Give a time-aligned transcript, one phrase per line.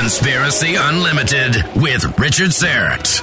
[0.00, 3.22] Conspiracy Unlimited with Richard Syrett.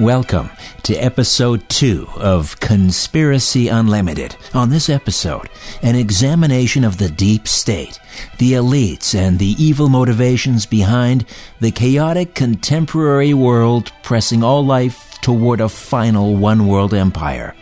[0.00, 0.50] Welcome
[0.82, 4.34] to episode two of Conspiracy Unlimited.
[4.54, 5.48] On this episode,
[5.82, 8.00] an examination of the deep state,
[8.38, 11.24] the elites, and the evil motivations behind
[11.60, 17.54] the chaotic contemporary world pressing all life toward a final one world empire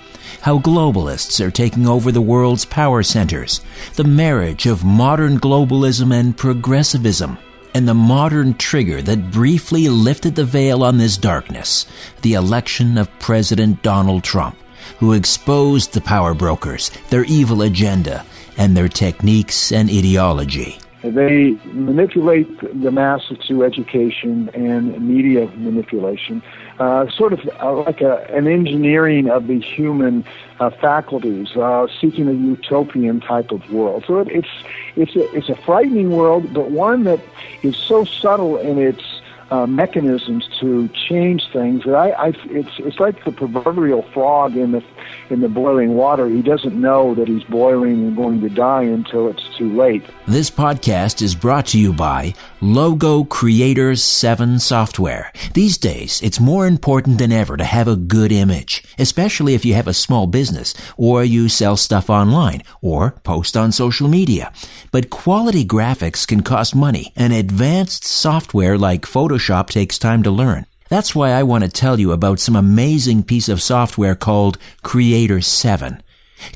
[0.43, 3.61] how globalists are taking over the world's power centers,
[3.97, 7.39] the marriage of modern globalism and progressivism,
[7.75, 11.87] and the modern trigger that briefly lifted the veil on this darkness,
[12.23, 14.57] the election of President Donald Trump,
[14.99, 18.25] who exposed the power brokers, their evil agenda,
[18.57, 20.79] and their techniques and ideology.
[21.03, 22.49] They manipulate
[22.83, 26.43] the masses through education and media manipulation,
[26.81, 30.25] uh, sort of uh, like a, an engineering of the human
[30.59, 34.05] uh, faculties, uh, seeking a utopian type of world.
[34.07, 34.49] So it, it's
[34.97, 37.21] it's a, it's a frightening world, but one that
[37.63, 39.20] is so subtle in its
[39.51, 41.87] uh, mechanisms to change things.
[41.87, 44.85] I, I, it's it's like the proverbial frog in the
[45.29, 46.29] in the boiling water.
[46.29, 50.05] He doesn't know that he's boiling and going to die until it's too late.
[50.27, 55.33] This podcast is brought to you by Logo Creators 7 software.
[55.55, 59.75] These days, it's more important than ever to have a good image, especially if you
[59.75, 64.53] have a small business or you sell stuff online or post on social media.
[64.93, 69.40] But quality graphics can cost money and advanced software like Photoshop
[69.71, 70.67] takes time to learn.
[70.89, 75.41] That's why I want to tell you about some amazing piece of software called Creator
[75.41, 76.03] 7.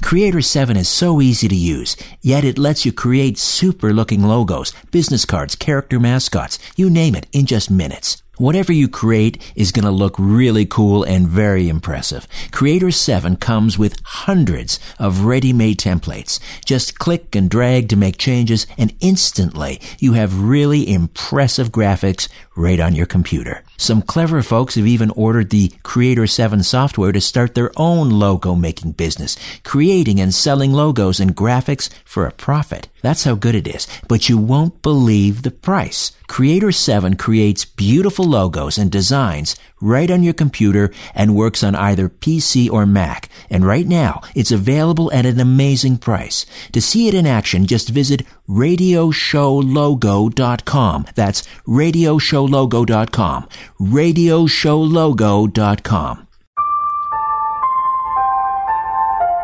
[0.02, 4.72] Creator 7 is so easy to use, yet it lets you create super looking logos,
[4.90, 8.23] business cards, character mascots, you name it, in just minutes.
[8.36, 12.26] Whatever you create is going to look really cool and very impressive.
[12.50, 16.40] Creator 7 comes with hundreds of ready-made templates.
[16.64, 22.80] Just click and drag to make changes and instantly you have really impressive graphics right
[22.80, 23.62] on your computer.
[23.76, 28.54] Some clever folks have even ordered the Creator 7 software to start their own logo
[28.54, 32.88] making business, creating and selling logos and graphics for a profit.
[33.02, 33.86] That's how good it is.
[34.08, 36.12] But you won't believe the price.
[36.26, 42.08] Creator 7 creates beautiful logos and designs right on your computer and works on either
[42.08, 43.28] PC or Mac.
[43.50, 46.46] And right now, it's available at an amazing price.
[46.72, 51.06] To see it in action, just visit radioshowlogo.com.
[51.14, 53.48] That's radioshowlogo.com.
[53.80, 56.26] radioshowlogo.com.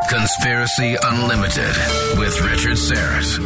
[0.08, 1.76] Conspiracy Unlimited
[2.18, 3.38] with Richard Syrett.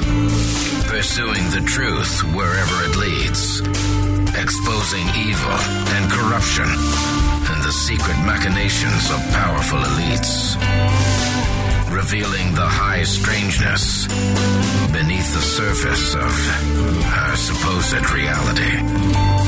[0.89, 3.61] Pursuing the truth wherever it leads.
[4.41, 5.53] Exposing evil
[5.95, 10.57] and corruption and the secret machinations of powerful elites
[12.05, 14.07] revealing the high strangeness
[14.93, 16.33] beneath the surface of
[17.03, 18.77] our supposed reality.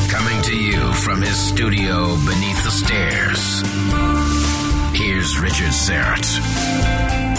[0.08, 3.60] Coming to you from his studio beneath the stairs,
[4.98, 7.35] here's Richard Syrett.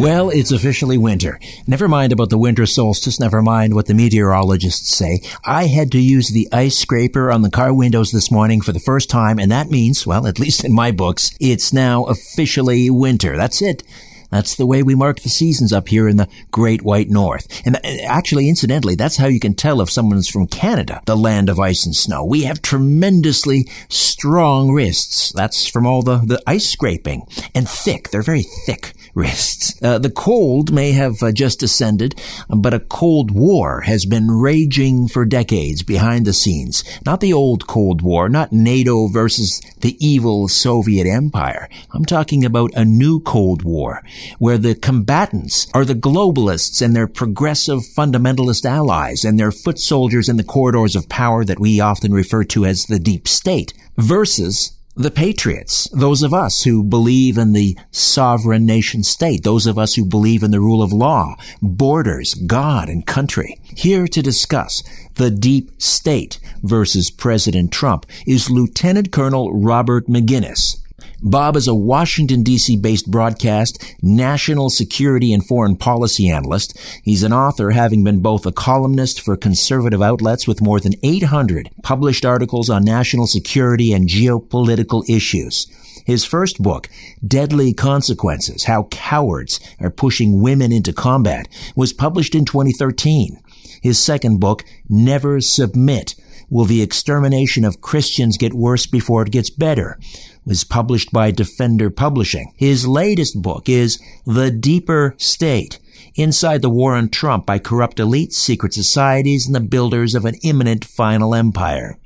[0.00, 1.38] Well, it's officially winter.
[1.66, 5.20] Never mind about the winter solstice, never mind what the meteorologists say.
[5.44, 8.80] I had to use the ice scraper on the car windows this morning for the
[8.80, 13.36] first time, and that means, well, at least in my books, it's now officially winter.
[13.36, 13.82] That's it.
[14.30, 17.46] That's the way we mark the seasons up here in the Great White North.
[17.66, 21.50] And uh, actually, incidentally, that's how you can tell if someone's from Canada, the land
[21.50, 22.24] of ice and snow.
[22.24, 25.30] We have tremendously strong wrists.
[25.32, 27.26] That's from all the, the ice scraping.
[27.54, 28.08] And thick.
[28.08, 29.80] They're very thick wrists.
[29.82, 32.14] Uh, the cold may have uh, just descended,
[32.48, 36.84] but a cold war has been raging for decades behind the scenes.
[37.04, 41.68] Not the old Cold War, not NATO versus the evil Soviet Empire.
[41.92, 44.02] I'm talking about a new Cold War
[44.38, 50.28] where the combatants are the globalists and their progressive fundamentalist allies and their foot soldiers
[50.28, 54.72] in the corridors of power that we often refer to as the deep state versus
[54.96, 59.94] the patriots, those of us who believe in the sovereign nation state, those of us
[59.94, 63.60] who believe in the rule of law, borders, God, and country.
[63.64, 64.82] Here to discuss
[65.14, 70.76] the deep state versus President Trump is Lieutenant Colonel Robert Maginnis.
[71.22, 72.78] Bob is a Washington, D.C.
[72.78, 76.78] based broadcast, national security and foreign policy analyst.
[77.02, 81.70] He's an author, having been both a columnist for conservative outlets with more than 800
[81.82, 85.66] published articles on national security and geopolitical issues.
[86.06, 86.88] His first book,
[87.26, 93.38] Deadly Consequences, How Cowards Are Pushing Women into Combat, was published in 2013.
[93.82, 96.14] His second book, Never Submit,
[96.48, 100.00] Will the Extermination of Christians Get Worse Before It Gets Better?
[100.44, 102.52] Was published by Defender Publishing.
[102.56, 105.78] His latest book is The Deeper State.
[106.14, 110.34] Inside the War on Trump by corrupt elites, secret societies, and the builders of an
[110.42, 111.98] imminent final empire.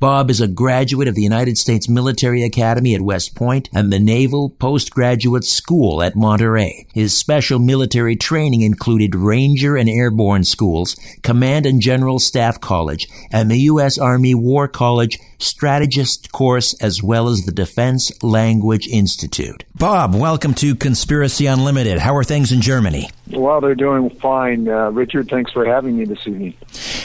[0.00, 3.98] Bob is a graduate of the United States Military Academy at West Point and the
[3.98, 6.86] Naval Postgraduate School at Monterey.
[6.94, 13.50] His special military training included Ranger and Airborne Schools, Command and General Staff College, and
[13.50, 13.98] the U.S.
[13.98, 19.64] Army War College Strategist course, as well as the Defense Language Institute.
[19.74, 21.98] Bob, welcome to Conspiracy Unlimited.
[21.98, 23.10] How are things in Germany?
[23.30, 24.68] Well, they're doing fine.
[24.68, 26.54] Uh, Richard, thanks for having me this evening.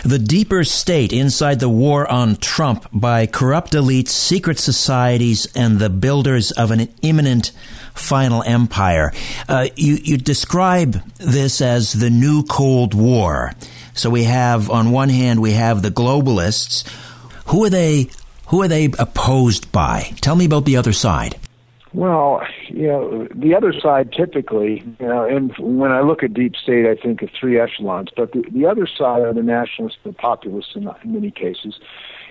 [0.05, 5.89] The deeper state inside the war on Trump by corrupt elites, secret societies, and the
[5.89, 7.51] builders of an imminent
[7.93, 9.11] final empire.
[9.47, 13.53] Uh, you, you describe this as the new Cold War.
[13.93, 16.87] So we have, on one hand, we have the globalists.
[17.47, 18.09] Who are they
[18.47, 20.13] who are they opposed by?
[20.21, 21.39] Tell me about the other side.
[21.93, 26.55] Well, you know, the other side typically, you know, and when I look at deep
[26.55, 28.09] state, I think of three echelons.
[28.15, 31.75] But the, the other side are the nationalists, the populists in, in many cases.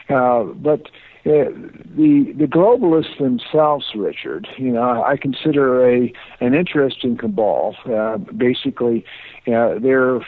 [0.08, 0.86] Uh, but
[1.24, 1.54] uh,
[1.96, 7.76] the the globalists themselves, Richard, you know, I consider a an interesting cabal.
[7.86, 9.04] Uh, basically,
[9.46, 10.20] uh, they're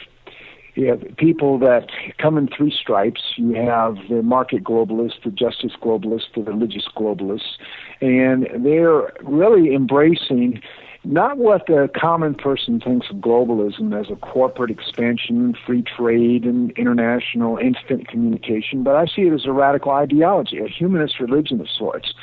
[0.75, 3.21] you have people that come in three stripes.
[3.37, 7.57] You have the market globalists, the justice globalists, the religious globalists,
[8.01, 10.61] and they're really embracing
[11.05, 16.71] not what the common person thinks of globalism as a corporate expansion, free trade, and
[16.71, 21.69] international instant communication, but I see it as a radical ideology, a humanist religion of
[21.69, 22.13] sorts.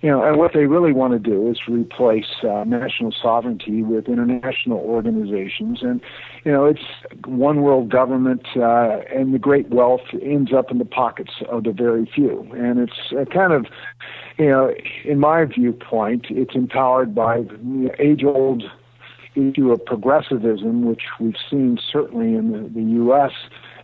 [0.00, 4.06] You know, and what they really want to do is replace uh, national sovereignty with
[4.06, 6.02] international organizations, and
[6.44, 6.82] you know, it's
[7.24, 11.72] one world government, uh, and the great wealth ends up in the pockets of the
[11.72, 13.64] very few, and it's kind of,
[14.38, 14.74] you know,
[15.04, 18.64] in my viewpoint, it's empowered by the age-old
[19.34, 23.32] issue of progressivism, which we've seen certainly in the, the U.S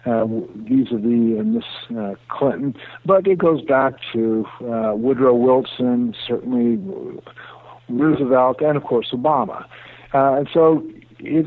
[0.07, 6.78] uh, vis-a-vis this uh, Clinton, but it goes back to uh, Woodrow Wilson, certainly
[7.88, 9.64] Roosevelt, and of course Obama.
[10.14, 10.83] Uh, and so
[11.23, 11.47] it,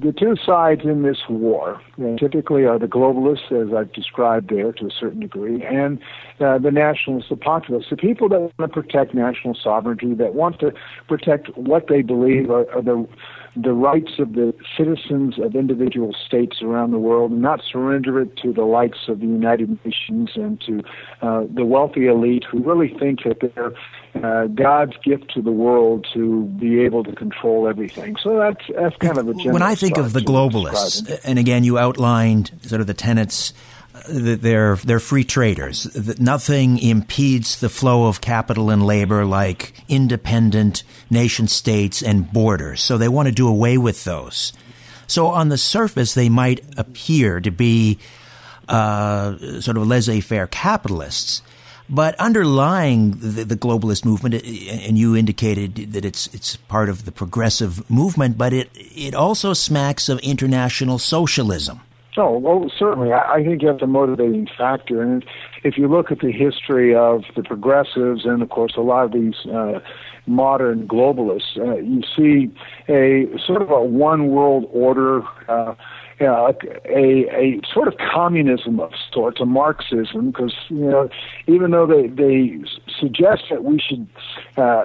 [0.00, 1.80] the two sides in this war
[2.18, 5.98] typically are the globalists, as I've described there to a certain degree, and
[6.40, 10.60] uh, the nationalists, the populists, the people that want to protect national sovereignty, that want
[10.60, 10.72] to
[11.08, 13.06] protect what they believe are, are the
[13.54, 18.36] the rights of the citizens of individual states around the world and not surrender it
[18.38, 20.82] to the likes of the United Nations and to
[21.20, 23.72] uh, the wealthy elite who really think that they're
[24.14, 28.16] uh, God's gift to the world to be able to control everything.
[28.22, 31.78] So that's that's kind of a when I think of the globalists, and again, you
[31.78, 33.52] outlined sort of the tenets
[34.08, 36.18] they're they're free traders.
[36.18, 42.80] Nothing impedes the flow of capital and labor like independent nation states and borders.
[42.80, 44.52] So they want to do away with those.
[45.06, 47.98] So on the surface, they might appear to be
[48.68, 51.42] uh, sort of laissez-faire capitalists.
[51.90, 57.12] But underlying the, the, globalist movement, and you indicated that it's it's part of the
[57.12, 61.80] progressive movement, but it it also smacks of international socialism.
[62.16, 63.10] Oh, well, certainly.
[63.12, 65.00] I, think that's a motivating factor.
[65.00, 65.24] And
[65.64, 69.12] if you look at the history of the progressives and, of course, a lot of
[69.12, 69.80] these uh,
[70.26, 72.54] modern globalists, uh, you see
[72.90, 75.22] a sort of a one world order.
[75.48, 75.74] Uh,
[76.20, 76.52] uh,
[76.84, 81.08] a a sort of communism of sorts, a Marxism, because you know,
[81.48, 82.58] even though they they
[83.00, 84.06] suggest that we should
[84.56, 84.84] uh,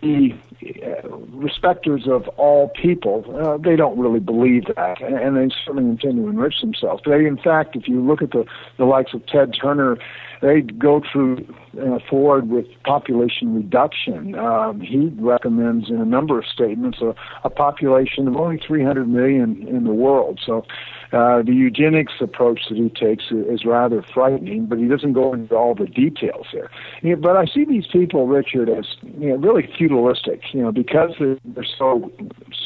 [0.00, 6.16] be respecters of all people, uh, they don't really believe that, and they certainly intend
[6.16, 7.02] to enrich themselves.
[7.06, 8.44] They, in fact, if you look at the
[8.76, 9.98] the likes of Ted Turner
[10.40, 11.46] they go through
[11.80, 14.34] uh, forward with population reduction.
[14.36, 19.66] Um, he recommends in a number of statements a, a population of only 300 million
[19.66, 20.40] in the world.
[20.44, 20.64] So
[21.12, 25.54] uh, the eugenics approach that he takes is rather frightening, but he doesn't go into
[25.54, 26.70] all the details there.
[27.02, 28.84] You know, but I see these people, Richard, as
[29.18, 30.42] you know, really feudalistic.
[30.52, 32.12] You know, because they're, they're so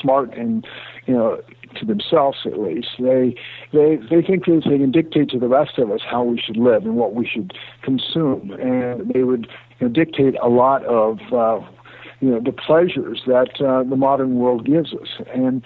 [0.01, 0.67] smart and
[1.07, 1.41] you know
[1.77, 2.89] to themselves at least.
[2.99, 3.35] They
[3.73, 6.57] they they think that they can dictate to the rest of us how we should
[6.57, 9.47] live and what we should consume, and they would
[9.81, 11.21] you know, dictate a lot of.
[11.33, 11.65] Uh,
[12.23, 15.63] you know the pleasures that uh, the modern world gives us, and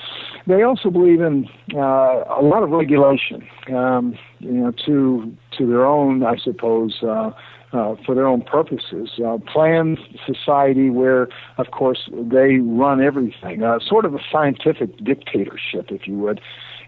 [0.47, 3.47] they also believe in uh, a lot of regulation.
[3.69, 7.31] Um, you know, to to their own, I suppose, uh,
[7.73, 9.11] uh, for their own purposes.
[9.25, 15.91] Uh, planned society where, of course, they run everything, uh, sort of a scientific dictatorship,
[15.91, 16.41] if you would,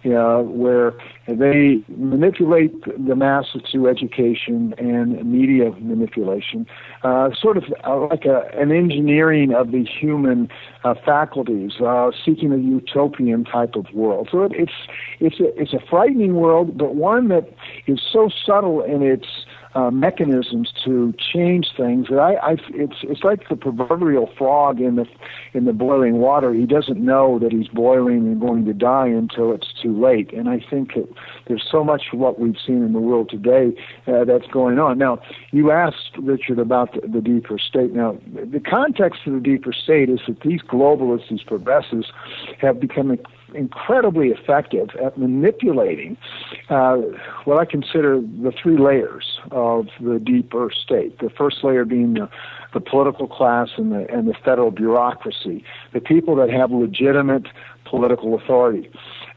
[0.05, 0.95] uh, where
[1.27, 6.67] they manipulate the masses through education and media manipulation,
[7.03, 10.49] uh, sort of uh, like a, an engineering of the human
[10.85, 14.29] uh, faculties, uh, seeking a utopian type of world.
[14.31, 14.73] So it, it's
[15.21, 17.53] it's a, it's a frightening world, but one that
[17.87, 19.27] is so subtle in its
[19.75, 22.07] uh, mechanisms to change things.
[22.11, 25.07] I, I, it's it's like the proverbial frog in the
[25.53, 26.55] in the boiling water.
[26.55, 30.33] He doesn't know that he's boiling and going to die until it's too late.
[30.33, 31.09] And I think that
[31.47, 33.73] there's so much of what we've seen in the world today
[34.07, 34.99] uh, that's going on.
[34.99, 35.21] Now,
[35.51, 37.93] you asked Richard about the, the deeper state.
[37.93, 42.07] Now, the context of the deeper state is that these globalists, these progressives,
[42.61, 43.11] have become
[43.55, 46.17] incredibly effective at manipulating
[46.69, 46.97] uh,
[47.45, 51.19] what I consider the three layers of the deeper state.
[51.19, 52.29] The first layer being the,
[52.75, 57.47] the political class and the, and the federal bureaucracy, the people that have legitimate
[57.85, 58.91] political authority.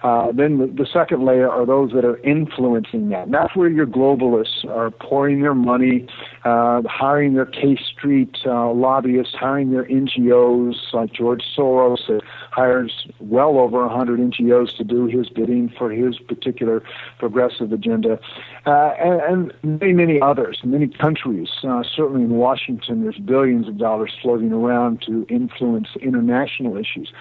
[0.03, 3.25] Uh, then the, the, second layer are those that are influencing that.
[3.25, 6.08] And that's where your globalists are pouring their money,
[6.44, 12.22] uh, hiring their K Street uh, lobbyists, hiring their NGOs, like George Soros that
[12.52, 16.84] hires well over 100 NGOs to do his bidding for his particular
[17.20, 18.20] progressive agenda,
[18.66, 21.50] uh, and, and, many, many others, many countries.
[21.64, 27.12] Uh, certainly in Washington, there's billions of dollars floating around to influence international issues.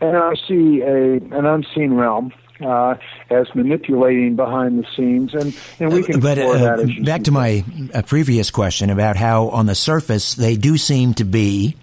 [0.00, 2.96] And I see a, an unseen realm uh,
[3.30, 6.20] as manipulating behind the scenes, and, and we can.
[6.20, 7.64] But uh, back to my
[7.94, 11.76] uh, previous question about how, on the surface, they do seem to be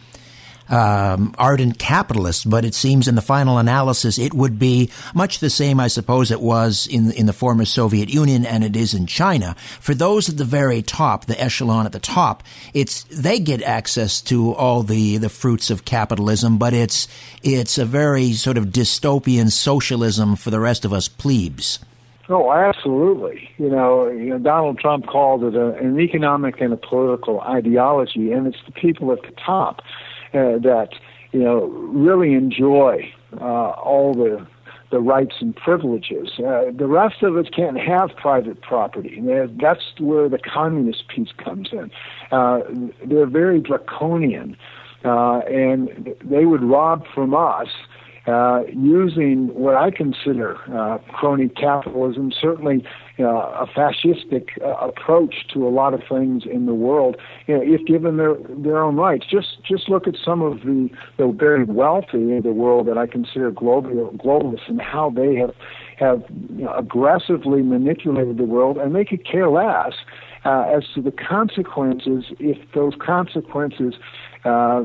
[0.69, 5.49] um, ardent capitalists, but it seems in the final analysis it would be much the
[5.49, 9.07] same, I suppose, it was in in the former Soviet Union and it is in
[9.07, 9.55] China.
[9.79, 12.43] For those at the very top, the echelon at the top,
[12.73, 17.07] it's they get access to all the the fruits of capitalism, but it's
[17.43, 21.79] it's a very sort of dystopian socialism for the rest of us plebes.
[22.29, 23.49] Oh, absolutely.
[23.57, 28.33] You know, you know Donald Trump called it a, an economic and a political ideology,
[28.33, 29.81] and it's the people at the top
[30.37, 30.89] uh, that
[31.31, 34.45] you know really enjoy uh, all the
[34.89, 36.39] the rights and privileges.
[36.39, 39.21] Uh, the rest of us can't have private property.
[39.61, 41.91] That's where the communist piece comes in.
[42.31, 42.61] Uh,
[43.05, 44.55] they're very draconian,
[45.03, 47.67] uh, and they would rob from us
[48.27, 52.85] uh, using what I consider uh, crony capitalism, certainly
[53.19, 57.61] uh, a fascistic uh, approach to a lot of things in the world, you know,
[57.63, 59.25] if given their their own rights.
[59.29, 63.07] Just just look at some of the the very wealthy in the world that I
[63.07, 65.53] consider global globalists and how they have
[65.97, 66.23] have
[66.55, 69.93] you know, aggressively manipulated the world, and they could care less
[70.45, 73.95] uh, as to the consequences if those consequences
[74.45, 74.83] uh,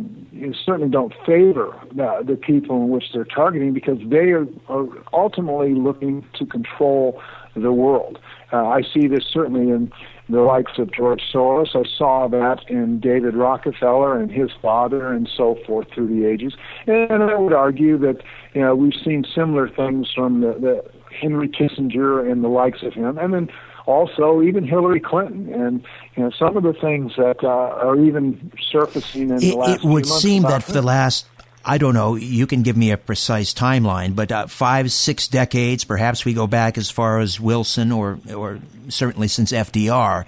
[0.64, 5.74] certainly don't favor the, the people in which they're targeting because they are, are ultimately
[5.74, 7.20] looking to control
[7.54, 8.18] the world.
[8.52, 9.90] Uh, I see this certainly in
[10.28, 11.75] the likes of George Soros.
[11.75, 16.54] I saw that in David Rockefeller and his father and so forth through the ages.
[16.87, 18.23] And I would argue that
[18.54, 20.85] you know we've seen similar things from the, the
[21.21, 23.49] Henry Kissinger and the likes of him, and then
[23.87, 25.85] also even Hillary Clinton and
[26.16, 29.85] you know some of the things that uh, are even surfacing in it, the last.
[29.85, 31.26] It would seem that for the last
[31.64, 35.85] I don't know, you can give me a precise timeline, but uh, five, six decades,
[35.85, 40.25] perhaps we go back as far as Wilson or, or certainly since FDR,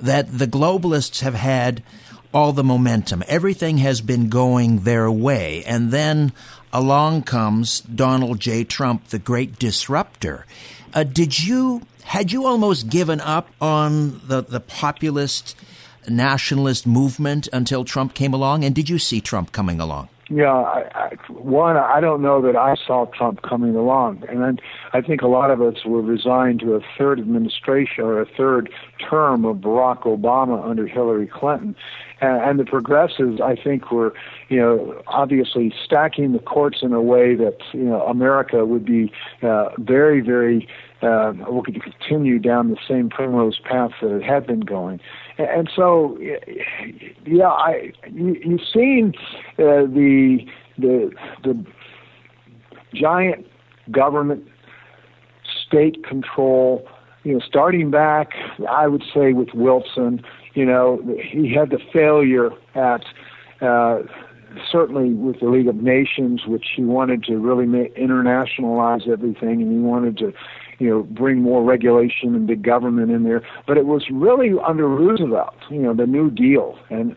[0.00, 1.82] that the globalists have had
[2.32, 3.22] all the momentum.
[3.26, 5.62] Everything has been going their way.
[5.64, 6.32] And then
[6.72, 8.64] along comes Donald J.
[8.64, 10.46] Trump, the great disruptor.
[10.94, 15.56] Uh, did you, had you almost given up on the, the populist
[16.08, 18.64] nationalist movement until Trump came along?
[18.64, 20.08] And did you see Trump coming along?
[20.30, 24.58] Yeah, I, I, one, I don't know that I saw Trump coming along, and then
[24.92, 28.70] I think a lot of us were resigned to a third administration or a third
[29.08, 31.74] term of Barack Obama under Hillary Clinton,
[32.20, 34.12] and, and the progressives, I think, were,
[34.50, 39.10] you know, obviously stacking the courts in a way that you know America would be
[39.42, 40.68] uh, very, very
[41.02, 45.00] uh, we could continue down the same primrose path that it had been going.
[45.38, 46.18] And so,
[47.24, 49.14] yeah, I you, you've seen
[49.58, 50.38] uh, the
[50.76, 51.12] the
[51.44, 51.64] the
[52.92, 53.46] giant
[53.90, 54.44] government
[55.66, 56.86] state control.
[57.22, 58.30] You know, starting back,
[58.68, 60.22] I would say with Wilson,
[60.54, 63.04] you know, he had the failure at.
[63.60, 64.02] Uh,
[64.72, 69.78] certainly with the League of Nations, which he wanted to really internationalize everything, and he
[69.78, 70.32] wanted to
[70.78, 73.42] you know, bring more regulation and big government in there.
[73.66, 77.16] But it was really under Roosevelt, you know, the New Deal and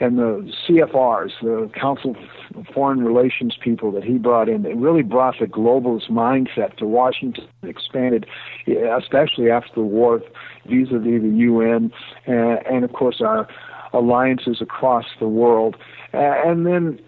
[0.00, 2.16] and the CFRs, the Council
[2.54, 4.62] of Foreign Relations people that he brought in.
[4.62, 8.26] That really brought the globalist mindset to Washington, expanded,
[8.66, 10.20] especially after the war,
[10.66, 11.92] vis-a-vis the UN,
[12.26, 13.46] and, uh, and of course our
[13.92, 15.76] alliances across the world.
[16.12, 16.98] And then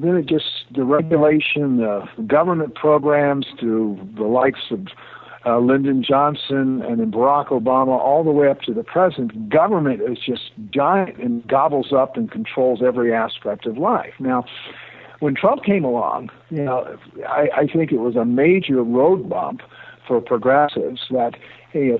[0.00, 4.86] then it just the regulation, the government programs to the likes of
[5.46, 10.00] uh, Lyndon Johnson and then Barack Obama, all the way up to the present, government
[10.02, 14.14] is just giant and gobbles up and controls every aspect of life.
[14.18, 14.44] Now,
[15.20, 16.98] when Trump came along, you know,
[17.28, 19.62] I, I think it was a major road bump
[20.06, 21.34] for progressives that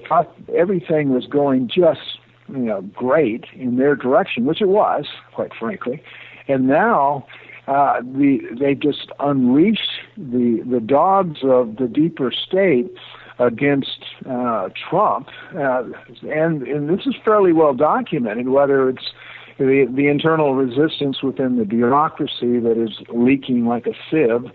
[0.08, 5.52] thought everything was going just you know great in their direction, which it was, quite
[5.54, 6.02] frankly,
[6.48, 7.26] and now.
[7.66, 12.90] Uh, the, they just unleashed the the dogs of the deeper state
[13.38, 15.84] against uh, Trump, uh,
[16.22, 18.48] and and this is fairly well documented.
[18.48, 19.12] Whether it's
[19.58, 24.50] the the internal resistance within the bureaucracy that is leaking like a sieve,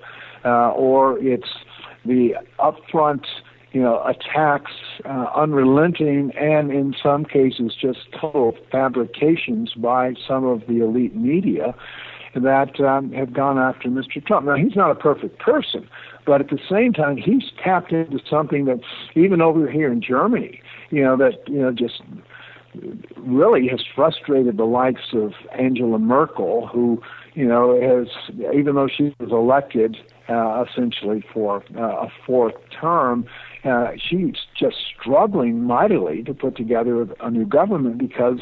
[0.46, 1.50] uh, or it's
[2.06, 3.26] the upfront
[3.74, 4.72] you know, attacks,
[5.04, 11.74] uh, unrelenting, and in some cases just total fabrications by some of the elite media
[12.36, 14.24] that um, have gone after Mr.
[14.26, 14.46] Trump.
[14.46, 15.88] Now, he's not a perfect person,
[16.26, 18.80] but at the same time, he's tapped into something that
[19.16, 22.02] even over here in Germany, you know, that, you know, just
[23.18, 27.02] really has frustrated the likes of Angela Merkel, who,
[27.34, 28.08] you know, has,
[28.54, 29.98] even though she was elected
[30.30, 33.26] uh, essentially for uh, a fourth term,
[33.64, 38.40] uh, she's just struggling mightily to put together a new government because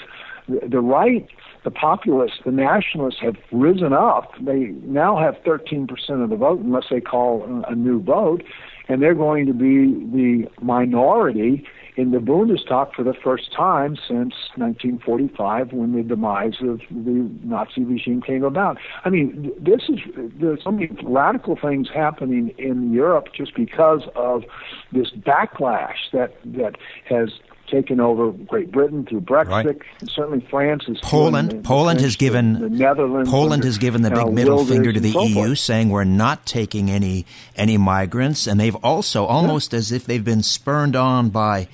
[0.47, 1.27] the, the right
[1.63, 4.31] the populists, the nationalists have risen up.
[4.41, 5.87] They now have 13%
[6.23, 8.43] of the vote, unless they call a new vote,
[8.87, 11.65] and they're going to be the minority
[11.97, 17.83] in the Bundestag for the first time since 1945 when the demise of the Nazi
[17.83, 18.77] regime came about.
[19.03, 19.99] I mean, this is
[20.39, 24.43] there's so many radical things happening in Europe just because of
[24.91, 26.75] this backlash that that
[27.09, 27.29] has
[27.71, 29.65] taken over Great Britain through Brexit.
[29.65, 29.81] Right.
[30.09, 30.99] Certainly, France is.
[31.01, 31.51] Poland.
[31.51, 32.53] The, Poland the has given.
[32.53, 33.29] The Netherlands.
[33.29, 35.59] Poland has given the big uh, middle finger to the so EU, forth.
[35.59, 39.79] saying we're not taking any any migrants, and they've also almost yeah.
[39.79, 41.67] as if they've been spurned on by.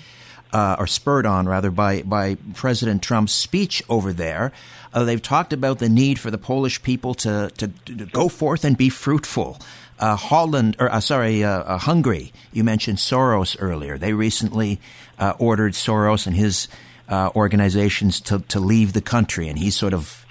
[0.53, 4.53] Uh, or spurred on rather by by President Trump's speech over there.
[4.93, 8.63] Uh, they've talked about the need for the Polish people to, to, to go forth
[8.63, 9.59] and be fruitful.
[9.99, 12.31] Uh, Holland, or uh, sorry, uh, uh, Hungary.
[12.53, 13.97] You mentioned Soros earlier.
[13.97, 14.79] They recently
[15.17, 16.67] uh, ordered Soros and his
[17.09, 20.23] uh, organizations to to leave the country, and he's sort of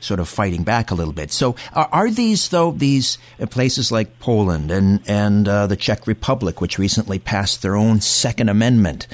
[0.00, 1.30] sort of fighting back a little bit.
[1.30, 3.18] So, are, are these though these
[3.50, 9.06] places like Poland and and the Czech Republic, which recently passed their own Second Amendment?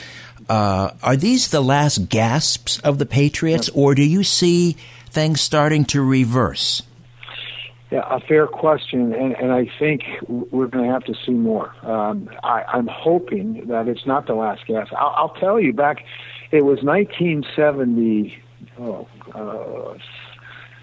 [0.48, 4.76] are these the last gasps of the patriots, or do you see
[5.10, 6.82] things starting to reverse?
[7.90, 11.72] Yeah, a fair question, and, and I think we're going to have to see more.
[11.86, 14.88] Um, I, I'm hoping that it's not the last gas.
[14.90, 15.98] I'll, I'll tell you, back
[16.50, 18.42] it was 1970.
[18.80, 19.96] Oh, uh,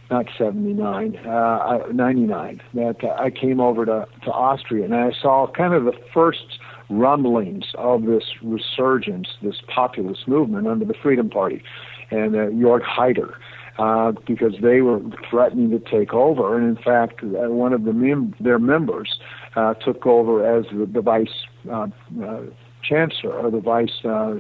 [0.10, 2.62] not 79, uh, 99.
[2.74, 6.60] That uh, I came over to to Austria, and I saw kind of the first
[6.90, 11.64] rumblings of this resurgence, this populist movement under the Freedom Party,
[12.12, 13.36] and uh, Jörg Haider
[13.78, 16.58] uh, because they were threatening to take over.
[16.58, 19.20] And in fact, uh, one of the mem- their members
[19.56, 21.88] uh, took over as the, the vice uh,
[22.24, 22.42] uh,
[22.84, 24.36] chancellor or the vice uh,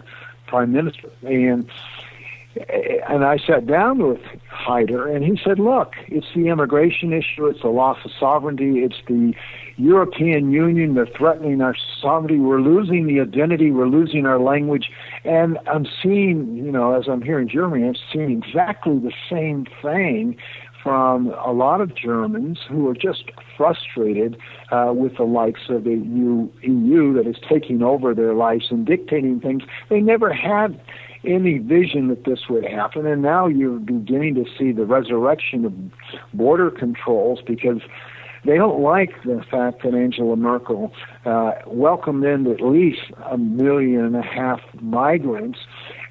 [0.48, 1.10] prime minister.
[1.24, 1.70] And
[2.56, 7.62] and I sat down with Haider, and he said, "Look, it's the immigration issue, it's
[7.62, 9.34] the loss of sovereignty, it's the
[9.78, 10.94] European Union.
[10.94, 12.40] They're threatening our sovereignty.
[12.40, 13.72] We're losing the identity.
[13.72, 14.92] We're losing our language."
[15.24, 19.66] And I'm seeing, you know, as I'm here in Germany, I'm seeing exactly the same
[19.82, 20.38] thing
[20.84, 24.38] from a lot of Germans who are just frustrated
[24.70, 29.40] uh, with the likes of the EU that is taking over their lives and dictating
[29.40, 29.64] things.
[29.90, 30.80] They never had
[31.26, 35.74] any vision that this would happen, and now you're beginning to see the resurrection of
[36.34, 37.82] border controls because
[38.46, 40.94] they don't like the fact that Angela Merkel
[41.26, 45.60] uh, welcomed in at least a million and a half migrants,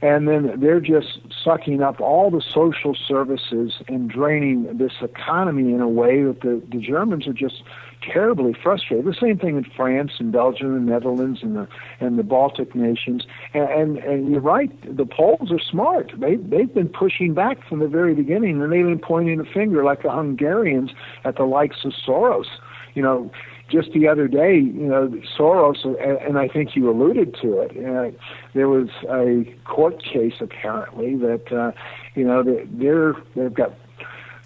[0.00, 5.80] and then they're just sucking up all the social services and draining this economy in
[5.80, 7.62] a way that the, the Germans are just
[8.02, 9.06] terribly frustrated.
[9.06, 11.68] The same thing in France and Belgium and Netherlands and the
[12.00, 13.24] and the Baltic nations.
[13.54, 16.12] And, and and you're right, the Poles are smart.
[16.16, 19.84] They they've been pushing back from the very beginning, and they've been pointing a finger
[19.84, 20.90] like the Hungarians
[21.24, 22.46] at the likes of Soros.
[22.94, 23.30] You know,
[23.70, 25.84] just the other day, you know, Soros,
[26.28, 27.70] and I think you alluded to it.
[27.72, 28.16] Uh,
[28.54, 31.72] there was a court case apparently that, uh,
[32.14, 33.72] you know, they're they've got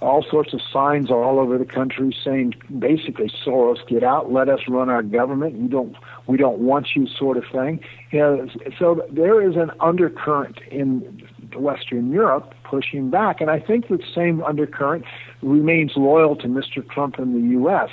[0.00, 4.60] all sorts of signs all over the country saying basically Soros get out let us
[4.68, 7.80] run our government you don't we don't want you sort of thing
[8.10, 13.88] you know, so there is an undercurrent in Western Europe pushing back and I think
[13.88, 15.04] the same undercurrent
[15.42, 16.86] remains loyal to Mr.
[16.90, 17.90] Trump in the US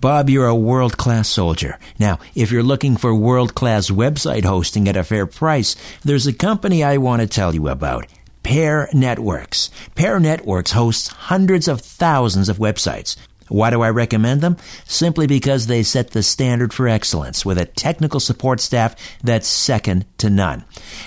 [0.00, 1.78] Bob, you're a world class soldier.
[1.98, 6.32] Now, if you're looking for world class website hosting at a fair price, there's a
[6.32, 8.06] company I want to tell you about.
[8.42, 9.70] Pair Networks.
[9.94, 13.16] Pair Networks hosts hundreds of thousands of websites.
[13.50, 14.56] Why do I recommend them?
[14.84, 20.06] Simply because they set the standard for excellence with a technical support staff that's second
[20.18, 20.64] to none.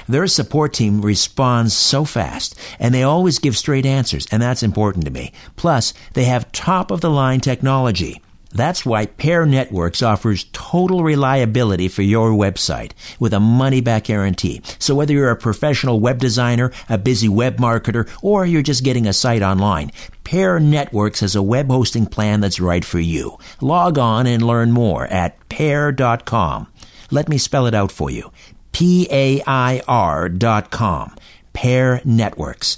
[0.10, 5.06] Their support team responds so fast and they always give straight answers and that's important
[5.06, 5.32] to me.
[5.56, 8.22] Plus, they have top of the line technology.
[8.54, 14.62] That's why Pair Networks offers total reliability for your website with a money back guarantee.
[14.80, 19.08] So whether you're a professional web designer, a busy web marketer, or you're just getting
[19.08, 19.92] a site online,
[20.24, 23.38] Pair Networks has a web hosting plan that's right for you.
[23.60, 26.68] Log on and learn more at pair.com.
[27.12, 28.32] Let me spell it out for you.
[28.72, 31.16] P-A-I-R dot com.
[31.54, 32.78] Pair Networks.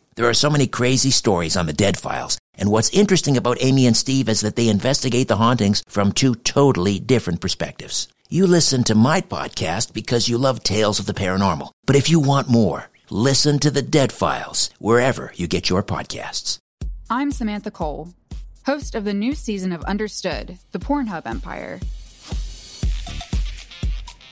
[0.21, 3.87] There are so many crazy stories on the Dead Files, and what's interesting about Amy
[3.87, 8.07] and Steve is that they investigate the hauntings from two totally different perspectives.
[8.29, 11.71] You listen to my podcast because you love tales of the paranormal.
[11.87, 16.59] But if you want more, listen to the Dead Files wherever you get your podcasts.
[17.09, 18.09] I'm Samantha Cole,
[18.67, 21.79] host of the new season of Understood, the Pornhub Empire.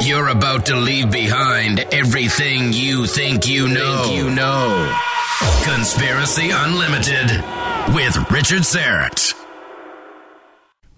[0.00, 4.02] You're about to leave behind everything you think you know.
[4.04, 4.98] Think you know.
[5.62, 7.30] Conspiracy Unlimited
[7.94, 9.34] with Richard Syrett.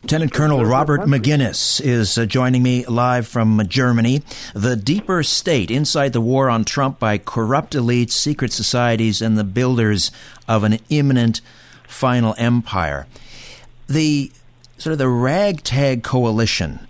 [0.02, 4.22] Lieutenant Colonel Robert Maginnis is uh, joining me live from Germany.
[4.54, 9.44] The deeper state inside the war on Trump by corrupt elites, secret societies, and the
[9.44, 10.10] builders
[10.48, 11.40] of an imminent
[11.86, 13.06] final empire.
[13.88, 14.32] The
[14.78, 16.86] sort of the ragtag coalition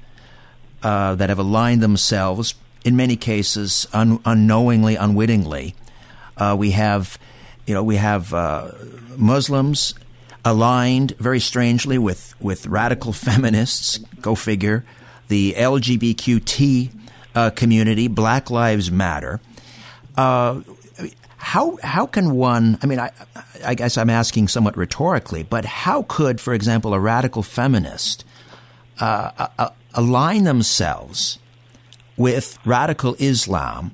[0.87, 5.75] uh, that have aligned themselves, in many cases, un- unknowingly, unwittingly.
[6.37, 7.18] Uh, we have,
[7.66, 8.70] you know, we have uh,
[9.16, 9.94] Muslims
[10.44, 14.85] aligned very strangely with, with radical feminists, go figure,
[15.27, 16.92] the LGBTQ
[17.35, 19.40] uh, community, Black Lives Matter.
[20.16, 20.61] Uh,
[21.37, 22.79] how how can one?
[22.81, 23.11] I mean, I,
[23.64, 28.25] I, guess I'm asking somewhat rhetorically, but how could, for example, a radical feminist
[29.01, 31.39] uh, uh, align themselves
[32.17, 33.93] with radical Islam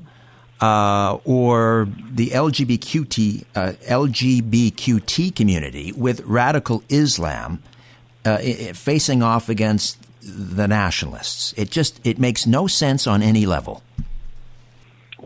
[0.60, 7.62] uh, or the LGBTQT, uh, LGBTQT community with radical Islam
[8.24, 8.38] uh,
[8.74, 11.52] facing off against the nationalists.
[11.56, 13.82] It just it makes no sense on any level.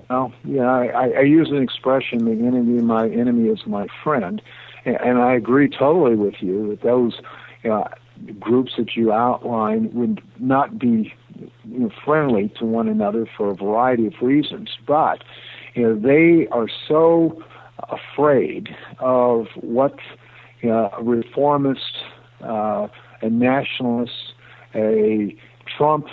[0.09, 4.41] Well, yeah, I, I use an expression: "The enemy my enemy is my friend,"
[4.87, 7.21] and, I agree totally with you that those
[7.71, 7.85] uh,
[8.41, 11.13] groups that you outline would not be
[11.65, 15.23] you know, friendly to one another for a variety of reasons, but
[15.75, 17.43] you know, they are so
[17.91, 19.97] afraid of what
[20.63, 21.97] you know, a reformist,
[22.43, 22.89] uh,
[23.23, 24.35] a nationalist,
[24.75, 25.37] a
[25.77, 26.07] Trump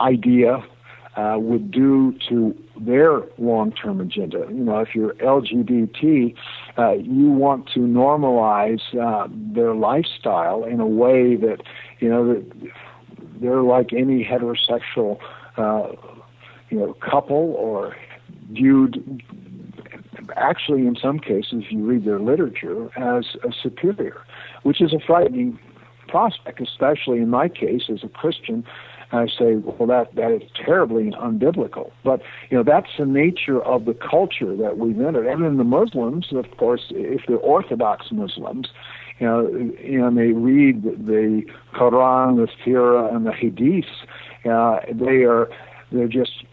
[0.00, 0.62] idea
[1.16, 4.46] uh, would do to their long-term agenda.
[4.48, 6.34] You know, if you're LGBT,
[6.80, 11.58] uh, you want to normalize uh, their lifestyle in a way that
[11.98, 12.72] you know that
[13.40, 15.18] they're like any heterosexual,
[15.58, 15.92] uh,
[16.70, 17.94] you know, couple or
[18.50, 19.22] viewed.
[20.36, 24.22] Actually, in some cases, you read their literature as a superior,
[24.62, 25.58] which is a frightening
[26.08, 28.64] prospect, especially in my case as a Christian.
[29.12, 31.90] I say, well, that that is terribly unbiblical.
[32.04, 35.26] But you know, that's the nature of the culture that we've entered.
[35.26, 38.68] And then the Muslims, of course, if they're Orthodox Muslims,
[39.18, 39.46] you know,
[39.98, 41.42] know, they read the
[41.74, 43.84] Quran, the Sirah, and the Hadiths.
[44.44, 45.50] Uh, they are
[45.92, 46.44] they're just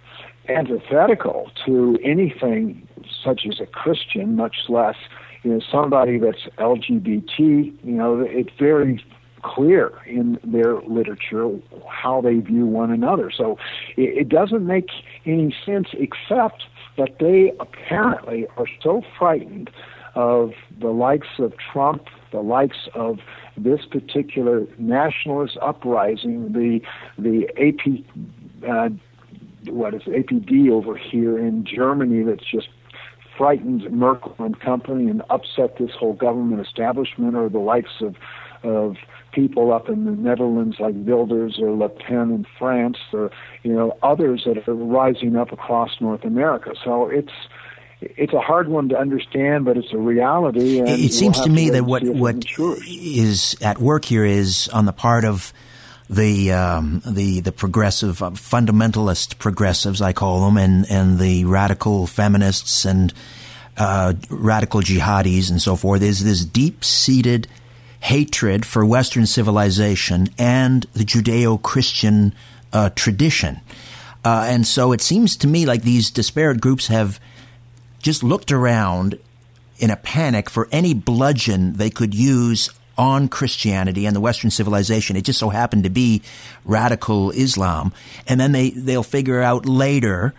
[0.49, 2.87] antithetical to anything
[3.23, 4.95] such as a Christian, much less
[5.43, 7.39] you know somebody that's LGBT.
[7.39, 9.03] You know, it's very
[9.43, 11.49] clear in their literature
[11.89, 13.31] how they view one another.
[13.31, 13.57] So
[13.95, 14.89] it, it doesn't make
[15.25, 16.63] any sense except
[16.97, 19.69] that they apparently are so frightened
[20.15, 23.19] of the likes of Trump the likes of
[23.57, 26.81] this particular nationalist uprising, the
[27.17, 28.03] the AP
[28.67, 28.89] uh,
[29.71, 32.69] what is it, APD over here in Germany that's just
[33.37, 38.15] frightened Merkel and company and upset this whole government establishment, or the likes of
[38.63, 38.97] of
[39.37, 43.29] people up in the Netherlands like Wilders or Le Pen in France, or
[43.61, 46.73] you know others that are rising up across North America.
[46.83, 47.31] So it's
[48.01, 50.79] it's a hard one to understand, but it's a reality.
[50.79, 52.45] it seems we'll to me that what what
[52.87, 55.53] is at work here is on the part of
[56.09, 62.07] the um, the the progressive uh, fundamentalist progressives, I call them, and and the radical
[62.07, 63.13] feminists and
[63.77, 66.01] uh, radical jihadis and so forth.
[66.01, 67.47] Is this deep seated
[68.07, 72.33] hatred for Western civilization and the Judeo Christian
[72.71, 73.59] uh, tradition.
[74.23, 77.19] Uh, and so it seems to me like these disparate groups have
[78.01, 79.19] just looked around
[79.77, 85.17] in a panic for any bludgeon they could use on Christianity and the Western civilization.
[85.17, 86.21] It just so happened to be
[86.63, 87.91] radical Islam.
[88.25, 90.33] And then they, they'll figure out later,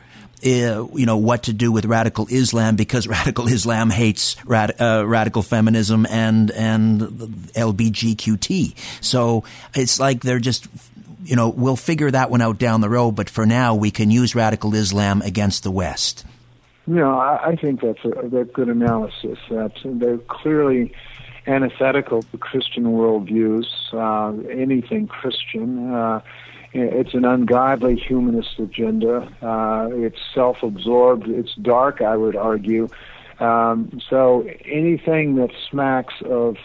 [0.45, 5.05] uh, you know, what to do with radical Islam because radical Islam hates rad, uh,
[5.07, 8.75] radical feminism and, and LBGQT.
[9.03, 10.69] So it's like they're just,
[11.25, 14.11] you know, we'll figure that one out down the road, but for now we can
[14.11, 16.25] use radical Islam against the West.
[16.87, 19.39] No, I, I think that's a, a good analysis.
[19.51, 20.95] That they're clearly
[21.47, 23.67] antithetical to Christian worldviews.
[23.93, 25.93] Uh, anything Christian.
[25.93, 26.21] Uh,
[26.73, 29.29] it's an ungodly humanist agenda.
[29.43, 31.29] Uh, it's self-absorbed.
[31.29, 32.89] It's dark, I would argue.
[33.41, 36.57] Um, so anything that smacks of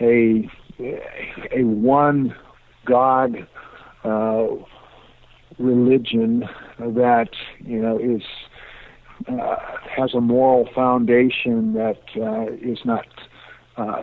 [0.00, 2.34] a a one
[2.84, 3.46] God
[4.04, 4.46] uh,
[5.58, 6.44] religion
[6.78, 8.22] that you know is
[9.28, 9.56] uh,
[9.94, 13.06] has a moral foundation that uh, is not
[13.76, 14.02] uh,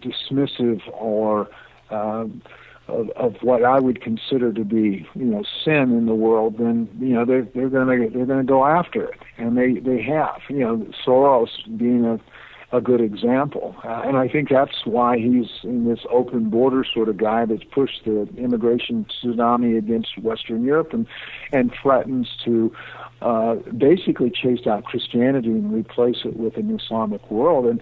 [0.00, 1.48] dismissive or
[1.90, 2.42] um,
[2.88, 6.88] of, of what I would consider to be you know sin in the world, then
[6.98, 10.02] you know they're they're going to they're going to go after it, and they they
[10.02, 12.20] have you know Soros being a
[12.72, 13.74] a good example.
[13.84, 17.64] Uh, and I think that's why he's in this open border sort of guy that's
[17.64, 21.06] pushed the immigration tsunami against Western Europe and
[21.52, 22.72] and threatens to
[23.22, 27.66] uh, basically chase out Christianity and replace it with an Islamic world.
[27.66, 27.80] And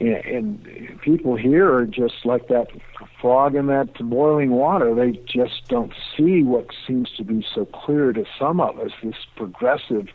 [0.00, 2.68] and people here are just like that
[3.20, 4.94] frog in that boiling water.
[4.94, 9.14] They just don't see what seems to be so clear to some of us this
[9.36, 10.08] progressive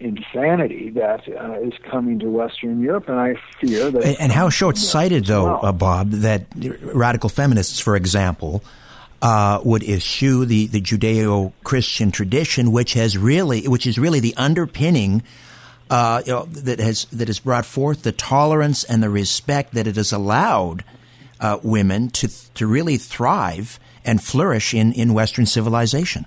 [0.00, 4.02] insanity that uh, is coming to Western Europe, and I fear that.
[4.02, 5.66] And, and how short-sighted, though, well.
[5.66, 6.46] uh, Bob, that
[6.94, 8.62] radical feminists, for example,
[9.22, 15.22] uh, would eschew the, the Judeo-Christian tradition, which has really, which is really the underpinning.
[15.88, 19.86] Uh, you know, that has that has brought forth the tolerance and the respect that
[19.86, 20.84] it has allowed
[21.40, 26.26] uh, women to to really thrive and flourish in, in Western civilization.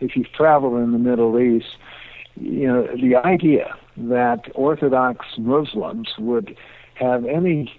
[0.00, 1.76] If you travel in the Middle East,
[2.40, 6.56] you know, the idea that Orthodox Muslims would
[6.94, 7.72] have any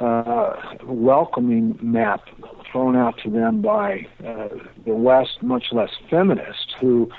[0.00, 2.22] uh, welcoming map
[2.70, 4.48] thrown out to them by uh,
[4.84, 7.10] the West, much less feminists, who,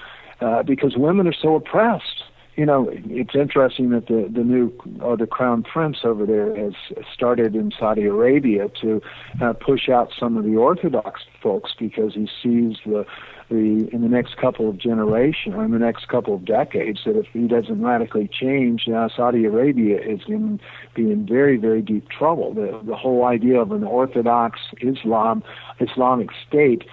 [0.42, 2.24] uh, because women are so oppressed.
[2.58, 6.74] You know, it's interesting that the the new or the crown prince over there has
[7.14, 9.02] started in Saudi Arabia to
[9.42, 13.06] uh, push out some of the Orthodox folks because he sees the
[13.50, 17.16] the in the next couple of generations or in the next couple of decades that
[17.18, 21.82] if he doesn't radically change, uh, Saudi Arabia is going to be in very very
[21.82, 22.54] deep trouble.
[22.54, 25.42] The the whole idea of an Orthodox Islam
[25.80, 26.84] Islamic state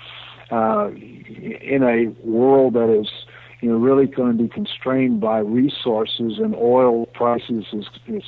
[0.50, 3.08] uh, in a world that is
[3.60, 8.22] you know really going to be constrained by resources and oil prices is, is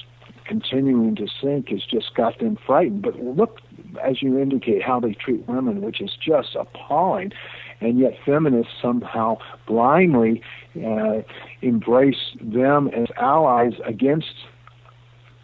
[0.44, 3.02] continuing to sink has just got them frightened.
[3.02, 3.60] But look,
[4.02, 7.32] as you indicate, how they treat women, which is just appalling
[7.80, 10.42] and yet feminists somehow blindly
[10.84, 11.22] uh,
[11.62, 14.34] embrace them as allies against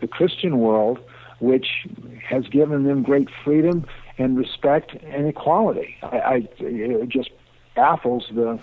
[0.00, 0.98] the Christian world,
[1.40, 1.86] which
[2.28, 3.86] has given them great freedom
[4.18, 5.96] and respect and equality.
[6.02, 7.30] I, I it just
[7.76, 8.58] baffles the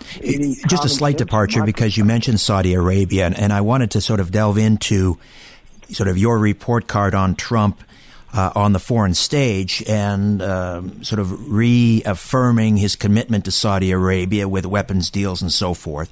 [0.68, 4.20] just a slight departure because you mentioned Saudi Arabia, and, and I wanted to sort
[4.20, 5.18] of delve into
[5.90, 7.82] sort of your report card on Trump
[8.34, 14.48] uh, on the foreign stage and uh, sort of reaffirming his commitment to Saudi Arabia
[14.48, 16.10] with weapons deals and so forth,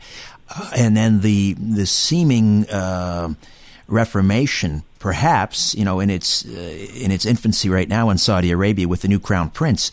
[0.48, 3.34] uh, and then the the seeming uh,
[3.88, 8.86] reformation, perhaps you know, in its uh, in its infancy right now in Saudi Arabia
[8.86, 9.90] with the new crown prince.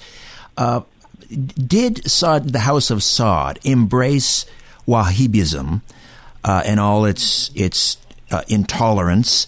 [1.21, 1.35] Uh,
[1.67, 4.45] did Saud, the House of Saud embrace
[4.87, 5.81] Wahhabism
[6.43, 7.97] and all its its
[8.47, 9.47] intolerance?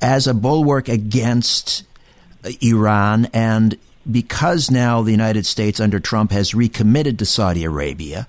[0.00, 1.84] as a bulwark against
[2.60, 3.76] Iran, and
[4.10, 8.26] because now the United States under Trump has recommitted to Saudi Arabia,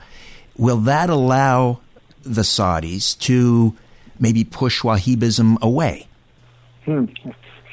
[0.58, 1.80] will that allow
[2.24, 3.76] the Saudis to
[4.20, 6.08] maybe push Wahhabism away?
[6.86, 7.06] Hmm.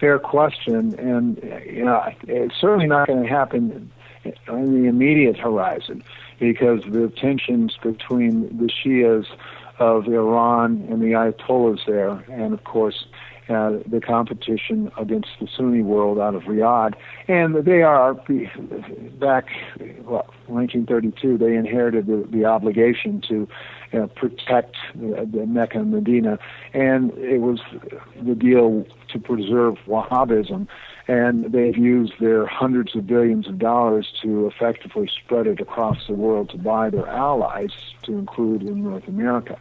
[0.00, 3.90] Fair question, and you know it's certainly not going to happen
[4.48, 6.02] on the immediate horizon
[6.38, 9.26] because the tensions between the Shias
[9.78, 13.06] of Iran and the Ayatollahs there, and of course
[13.48, 16.94] uh, the competition against the Sunni world out of Riyadh.
[17.28, 19.48] And they are, back
[20.04, 23.48] well, 1932, they inherited the, the obligation to
[23.92, 26.38] uh, protect the, the Mecca and Medina.
[26.72, 27.60] And it was
[28.22, 30.66] the deal to preserve Wahhabism.
[31.06, 36.14] And they've used their hundreds of billions of dollars to effectively spread it across the
[36.14, 37.70] world to buy their allies,
[38.04, 39.58] to include in North America.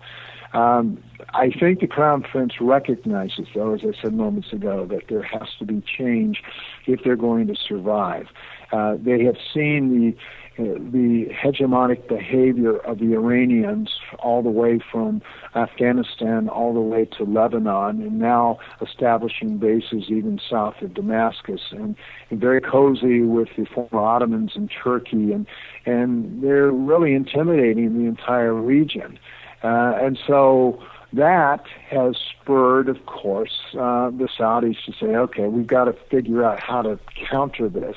[0.54, 1.04] Um,
[1.34, 5.50] I think the Crown Prince recognizes, though, as I said moments ago, that there has
[5.60, 6.44] to be change
[6.86, 8.28] if they're going to survive.
[8.72, 10.16] Uh, they have seen the
[10.58, 13.90] the hegemonic behavior of the Iranians
[14.20, 15.22] all the way from
[15.56, 21.96] Afghanistan all the way to Lebanon and now establishing bases even south of Damascus and,
[22.30, 25.48] and very cozy with the former Ottomans in Turkey and
[25.86, 29.18] and they're really intimidating the entire region.
[29.64, 35.68] Uh, and so that has spurred, of course, uh, the Saudis to say, okay, we've
[35.68, 37.00] got to figure out how to
[37.30, 37.96] counter this,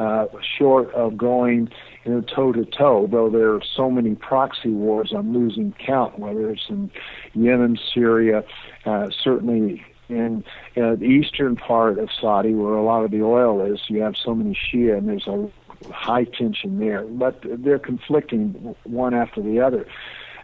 [0.00, 0.26] uh,
[0.58, 1.68] short of going
[2.04, 6.18] you know, toe to toe, though there are so many proxy wars I'm losing count,
[6.18, 6.90] whether it's in
[7.34, 8.42] Yemen, Syria,
[8.86, 10.42] uh, certainly in
[10.76, 14.14] uh, the eastern part of Saudi, where a lot of the oil is, you have
[14.16, 15.48] so many Shia, and there's a
[15.92, 17.04] high tension there.
[17.04, 19.86] But they're conflicting one after the other.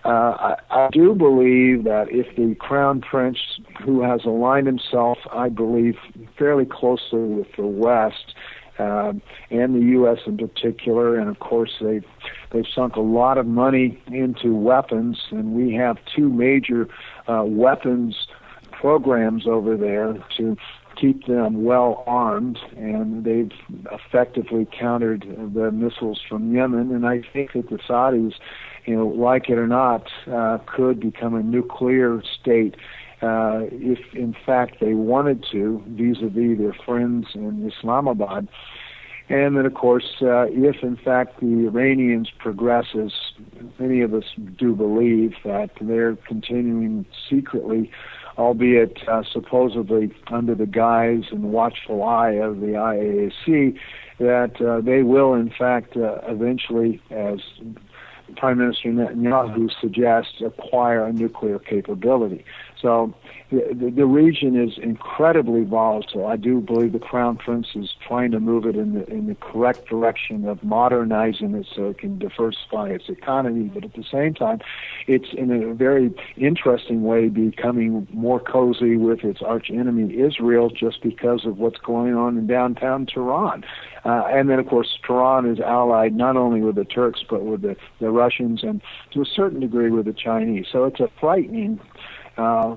[0.04, 3.38] Uh, I, I do believe that if the crown prince,
[3.82, 5.96] who has aligned himself, I believe,
[6.38, 10.18] fairly closely with the West, uh, and the U.S.
[10.26, 12.04] in particular, and of course they've
[12.52, 16.88] they've sunk a lot of money into weapons, and we have two major
[17.28, 18.26] uh, weapons
[18.72, 20.56] programs over there to
[20.96, 23.52] keep them well armed, and they've
[23.92, 25.22] effectively countered
[25.54, 26.92] the missiles from Yemen.
[26.92, 28.34] And I think that the Saudis,
[28.86, 32.76] you know, like it or not, uh, could become a nuclear state
[33.26, 38.48] uh, if in fact they wanted to, vis-a-vis their friends in Islamabad.
[39.28, 43.12] And then, of course, uh, if in fact the Iranians progress, as
[43.80, 44.24] many of us
[44.56, 47.90] do believe, that they're continuing secretly
[48.38, 53.78] albeit uh, supposedly under the guise and watchful eye of the IAEC,
[54.18, 57.40] that uh, they will, in fact, uh, eventually, as
[58.36, 62.44] Prime Minister Netanyahu suggests, acquire a nuclear capability.
[62.80, 63.14] So
[63.50, 66.26] the, the region is incredibly volatile.
[66.26, 69.34] I do believe the Crown Prince is trying to move it in the in the
[69.36, 74.34] correct direction of modernizing it so it can diversify its economy, but at the same
[74.34, 74.60] time,
[75.06, 81.02] it's in a very interesting way becoming more cozy with its arch enemy Israel, just
[81.02, 83.64] because of what's going on in downtown Tehran.
[84.04, 87.62] Uh, and then, of course, Tehran is allied not only with the Turks but with
[87.62, 88.80] the, the Russians and
[89.12, 90.66] to a certain degree with the Chinese.
[90.70, 91.80] So it's a frightening
[92.36, 92.76] uh,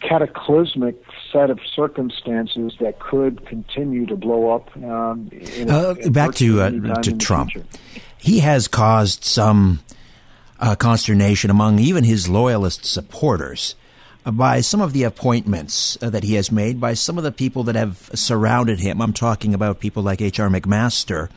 [0.00, 4.74] cataclysmic set of circumstances that could continue to blow up.
[4.76, 6.70] Um, in, uh, in back to uh,
[7.02, 7.50] to Trump,
[8.16, 9.80] he has caused some
[10.60, 13.74] uh, consternation among even his loyalist supporters
[14.24, 17.62] by some of the appointments uh, that he has made by some of the people
[17.64, 19.00] that have surrounded him.
[19.00, 20.48] I'm talking about people like H.R.
[20.48, 21.28] McMaster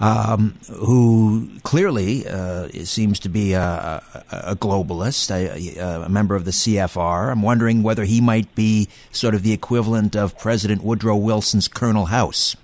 [0.00, 6.50] um, who clearly uh, seems to be a, a, globalist, a, a, member of the
[6.50, 7.30] CFR.
[7.30, 12.06] I'm wondering whether he might be sort of the equivalent of President Woodrow Wilson's Colonel
[12.06, 12.56] House.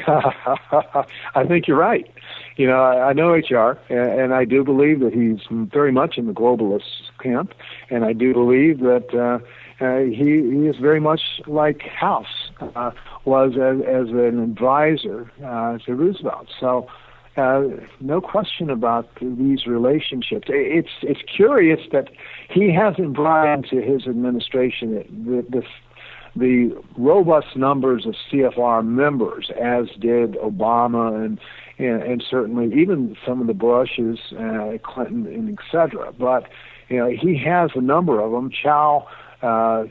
[0.06, 2.10] I think you're right.
[2.56, 6.18] You know, I, I know HR, and, and I do believe that he's very much
[6.18, 6.82] in the globalist
[7.20, 7.54] camp,
[7.90, 9.14] and I do believe that.
[9.14, 9.44] Uh,
[9.80, 12.90] uh, he he is very much like House uh,
[13.24, 16.48] was as, as an advisor uh, to Roosevelt.
[16.60, 16.86] So.
[17.36, 17.68] Uh,
[18.00, 20.48] no question about these relationships.
[20.48, 22.08] It's it's curious that
[22.50, 25.62] he hasn't brought into his administration the, the
[26.34, 31.38] the robust numbers of CFR members, as did Obama and
[31.78, 36.12] and, and certainly even some of the Bushes, uh, Clinton, and et cetera.
[36.12, 36.48] But
[36.88, 38.50] you know he has a number of them.
[38.50, 39.06] Chao
[39.42, 39.84] uh,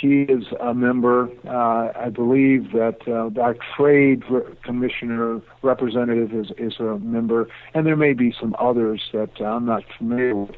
[0.00, 1.28] she is a member.
[1.46, 4.22] Uh, I believe that uh, our trade
[4.64, 9.84] commissioner representative is, is a member, and there may be some others that I'm not
[9.98, 10.56] familiar with.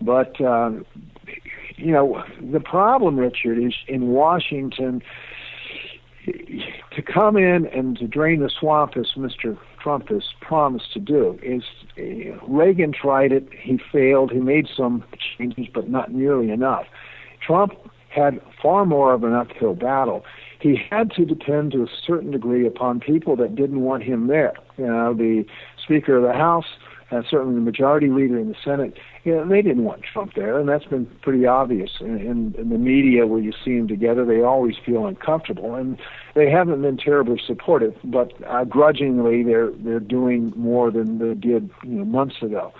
[0.00, 0.72] But uh,
[1.76, 5.02] you know, the problem, Richard, is in Washington
[6.26, 9.58] to come in and to drain the swamp, as Mr.
[9.82, 11.38] Trump has promised to do.
[11.42, 11.62] Is
[11.98, 13.48] uh, Reagan tried it?
[13.60, 14.32] He failed.
[14.32, 15.04] He made some
[15.36, 16.86] changes, but not nearly enough.
[17.44, 17.72] Trump
[18.08, 20.24] had far more of an uphill battle.
[20.60, 24.54] He had to depend to a certain degree upon people that didn't want him there.
[24.78, 25.44] You know, the
[25.82, 26.64] Speaker of the House,
[27.10, 30.58] and certainly the Majority Leader in the Senate, you know, they didn't want Trump there,
[30.58, 31.90] and that's been pretty obvious.
[32.00, 35.98] In, in, in the media, where you see them together, they always feel uncomfortable, and
[36.34, 37.94] they haven't been terribly supportive.
[38.04, 42.72] But uh, grudgingly, they're they're doing more than they did you know, months ago.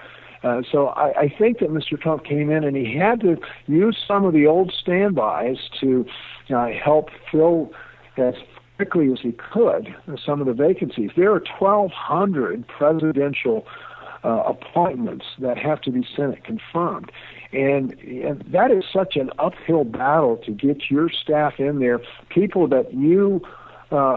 [0.45, 1.99] Uh, so I, I think that Mr.
[1.99, 3.37] Trump came in and he had to
[3.67, 6.07] use some of the old standbys to
[6.55, 7.71] uh, help fill
[8.19, 8.35] as
[8.77, 11.11] quickly as he could some of the vacancies.
[11.17, 13.67] There are 1,200 presidential
[14.23, 17.11] uh, appointments that have to be Senate confirmed.
[17.53, 22.67] And, and that is such an uphill battle to get your staff in there, people
[22.69, 23.43] that you
[23.91, 24.17] uh,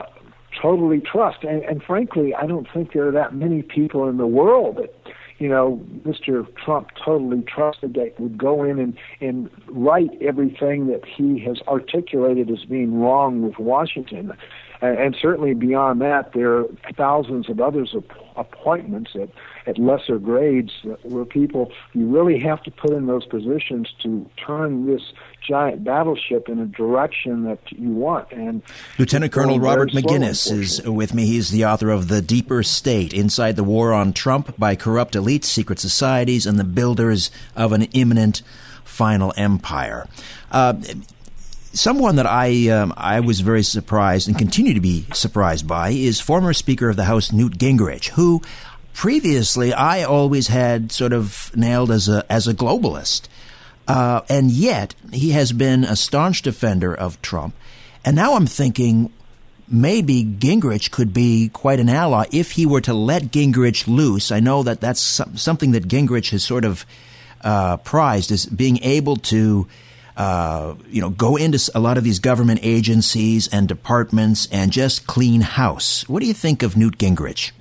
[0.59, 1.43] totally trust.
[1.43, 4.95] And, and frankly, I don't think there are that many people in the world that
[5.39, 6.47] you know, Mr.
[6.55, 12.49] Trump totally trusted that would go in and, and right everything that he has articulated
[12.49, 14.33] as being wrong with Washington.
[14.81, 16.65] And, and certainly beyond that, there are
[16.95, 17.95] thousands of others
[18.35, 19.29] appointments at,
[19.67, 20.71] at lesser grades
[21.03, 25.01] where people, you really have to put in those positions to turn this
[25.45, 28.31] giant battleship in a direction that you want.
[28.31, 28.61] And
[28.97, 31.25] Lieutenant Colonel Robert Maginnis is with me.
[31.25, 35.45] He's the author of The Deeper State Inside the War on Trump by Corrupt Elites,
[35.45, 38.41] Secret Societies, and the Builders of an Imminent
[38.83, 40.07] Final Empire.
[40.49, 40.75] Uh,
[41.73, 46.19] someone that I um, I was very surprised and continue to be surprised by is
[46.19, 48.41] former Speaker of the House Newt Gingrich, who
[48.97, 53.27] previously I always had sort of nailed as a as a globalist,
[53.87, 57.53] uh, and yet he has been a staunch defender of Trump.
[58.03, 59.13] And now I'm thinking
[59.67, 64.31] maybe Gingrich could be quite an ally if he were to let Gingrich loose.
[64.31, 66.83] I know that that's something that Gingrich has sort of
[67.41, 69.67] uh, prized is being able to.
[70.17, 75.05] Uh, you know, go into a lot of these government agencies and departments and just
[75.05, 76.09] clean house.
[76.09, 77.51] What do you think of Newt Gingrich?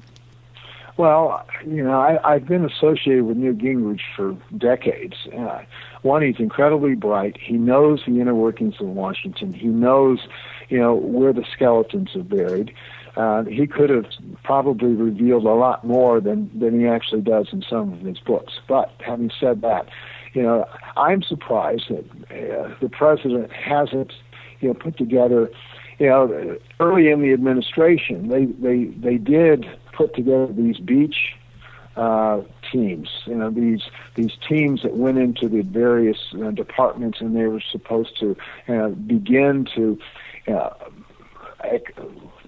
[0.97, 5.15] Well, you know, I, I've been associated with Newt Gingrich for decades.
[5.37, 5.61] Uh,
[6.03, 7.37] one, he's incredibly bright.
[7.39, 9.53] He knows the inner workings of Washington.
[9.53, 10.21] He knows,
[10.71, 12.73] you know, where the skeletons are buried.
[13.17, 14.07] Uh, he could have
[14.43, 18.55] probably revealed a lot more than than he actually does in some of his books.
[18.69, 19.89] But having said that,
[20.35, 20.67] you know,
[20.97, 24.13] I'm surprised that uh, the president hasn't,
[24.61, 25.51] you know, put together.
[25.99, 29.65] You know, early in the administration, they they they did
[29.97, 31.35] put together these beach
[31.97, 33.09] uh, teams.
[33.27, 33.83] You know, these
[34.15, 38.37] these teams that went into the various uh, departments, and they were supposed to
[38.69, 39.99] uh, begin to
[40.49, 40.71] uh,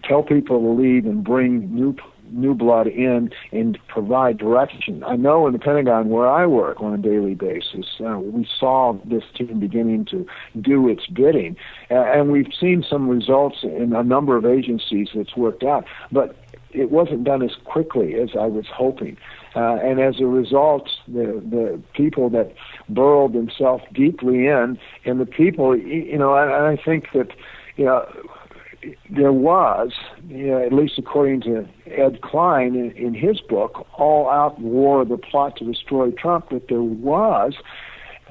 [0.05, 1.96] tell people to leave and bring new
[2.30, 5.03] new blood in and provide direction.
[5.05, 8.99] I know in the Pentagon where I work on a daily basis, uh, we saw
[9.05, 10.26] this team beginning to
[10.61, 11.57] do its bidding,
[11.90, 15.86] uh, and we've seen some results in a number of agencies that's worked out.
[16.12, 16.36] But
[16.70, 19.16] it wasn't done as quickly as I was hoping.
[19.56, 22.54] Uh, and as a result, the the people that
[22.88, 27.28] burrowed themselves deeply in, and the people, you know, and I think that,
[27.76, 28.06] you know,
[29.10, 29.92] there was,
[30.28, 35.04] you know, at least according to Ed Klein in, in his book, All Out War:
[35.04, 37.54] The Plot to Destroy Trump, that there was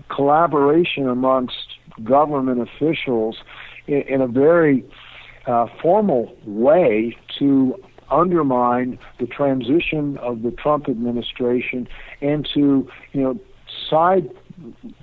[0.09, 3.38] collaboration amongst government officials
[3.88, 4.85] in, in a very
[5.47, 7.75] uh, formal way to
[8.12, 11.88] undermine the transition of the Trump administration
[12.22, 13.39] and to, you know,
[13.89, 14.30] side,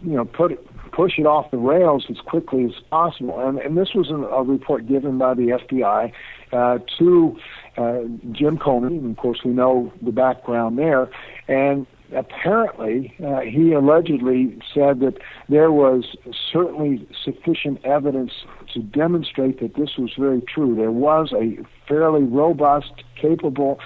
[0.03, 0.59] you know, put
[0.93, 3.41] push it off the rails as quickly as possible.
[3.41, 6.13] And, and this was an, a report given by the FBI
[6.53, 7.37] uh, to
[7.77, 8.01] uh,
[8.31, 8.99] Jim Comey.
[8.99, 11.11] And of course, we know the background there.
[11.49, 16.17] And apparently, uh, he allegedly said that there was
[16.53, 18.33] certainly sufficient evidence
[18.73, 20.75] to demonstrate that this was very true.
[20.75, 23.81] There was a fairly robust, capable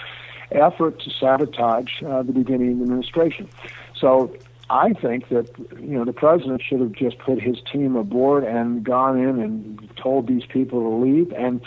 [0.51, 3.49] effort to sabotage uh, the beginning administration.
[3.95, 4.35] So
[4.71, 5.49] I think that
[5.81, 9.91] you know the president should have just put his team aboard and gone in and
[9.97, 11.61] told these people to leave, and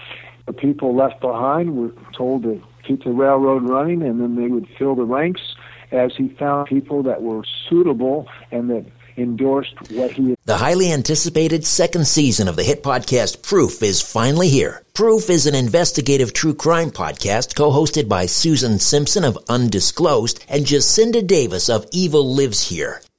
[0.46, 4.68] the people left behind were told to keep the railroad running, and then they would
[4.78, 5.56] fill the ranks
[5.92, 8.86] as he found people that were suitable and that
[9.18, 10.36] endorsed what he.
[10.46, 14.84] The highly anticipated second season of the hit podcast Proof is finally here.
[14.94, 21.26] Proof is an investigative true crime podcast co-hosted by Susan Simpson of Undisclosed and Jacinda
[21.26, 23.02] Davis of Evil Lives Here.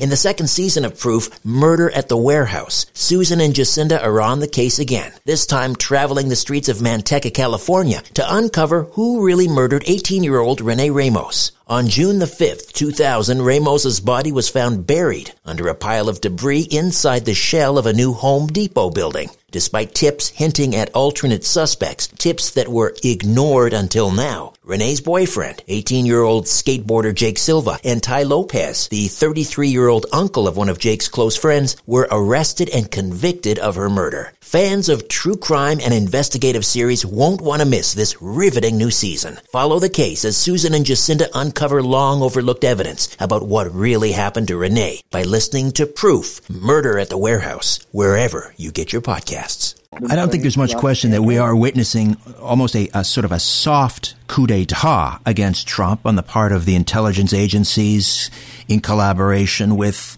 [0.00, 4.40] In the second season of Proof, Murder at the Warehouse, Susan and Jacinda are on
[4.40, 9.46] the case again, this time traveling the streets of Manteca, California to uncover who really
[9.46, 11.52] murdered 18-year-old Renee Ramos.
[11.70, 16.66] On June the 5th, 2000, Ramos's body was found buried under a pile of debris
[16.68, 19.30] inside the shell of a new Home Depot building.
[19.52, 26.44] Despite tips hinting at alternate suspects, tips that were ignored until now, Renee's boyfriend, 18-year-old
[26.44, 31.76] skateboarder Jake Silva, and Ty Lopez, the 33-year-old uncle of one of Jake's close friends,
[31.84, 34.32] were arrested and convicted of her murder.
[34.40, 39.38] Fans of true crime and investigative series won't want to miss this riveting new season.
[39.50, 44.48] Follow the case as Susan and Jacinda uncover long overlooked evidence about what really happened
[44.48, 49.74] to Renee by listening to Proof, Murder at the Warehouse, wherever you get your podcasts.
[49.92, 53.32] I don't think there's much question that we are witnessing almost a, a, sort of
[53.32, 58.30] a soft coup d'etat against Trump on the part of the intelligence agencies
[58.68, 60.16] in collaboration with,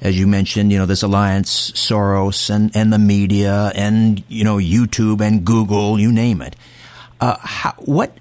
[0.00, 4.56] as you mentioned, you know, this alliance, Soros and, and the media and, you know,
[4.56, 6.56] YouTube and Google, you name it.
[7.20, 8.12] Uh, how, what,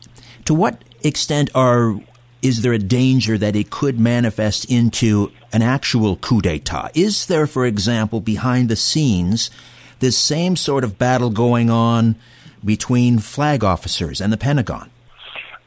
[0.46, 2.00] to what extent are,
[2.42, 6.90] is there a danger that it could manifest into an actual coup d'etat?
[6.94, 9.52] Is there, for example, behind the scenes,
[10.00, 12.16] this same sort of battle going on
[12.64, 14.90] between flag officers and the Pentagon?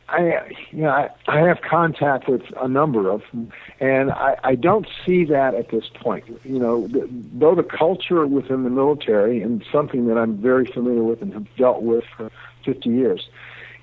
[0.08, 4.54] I, you know, I, I have contact with a number of them, and I, I
[4.54, 6.24] don't see that at this point.
[6.44, 11.02] You know, the, though the culture within the military, and something that I'm very familiar
[11.02, 12.30] with and have dealt with for
[12.64, 13.28] 50 years,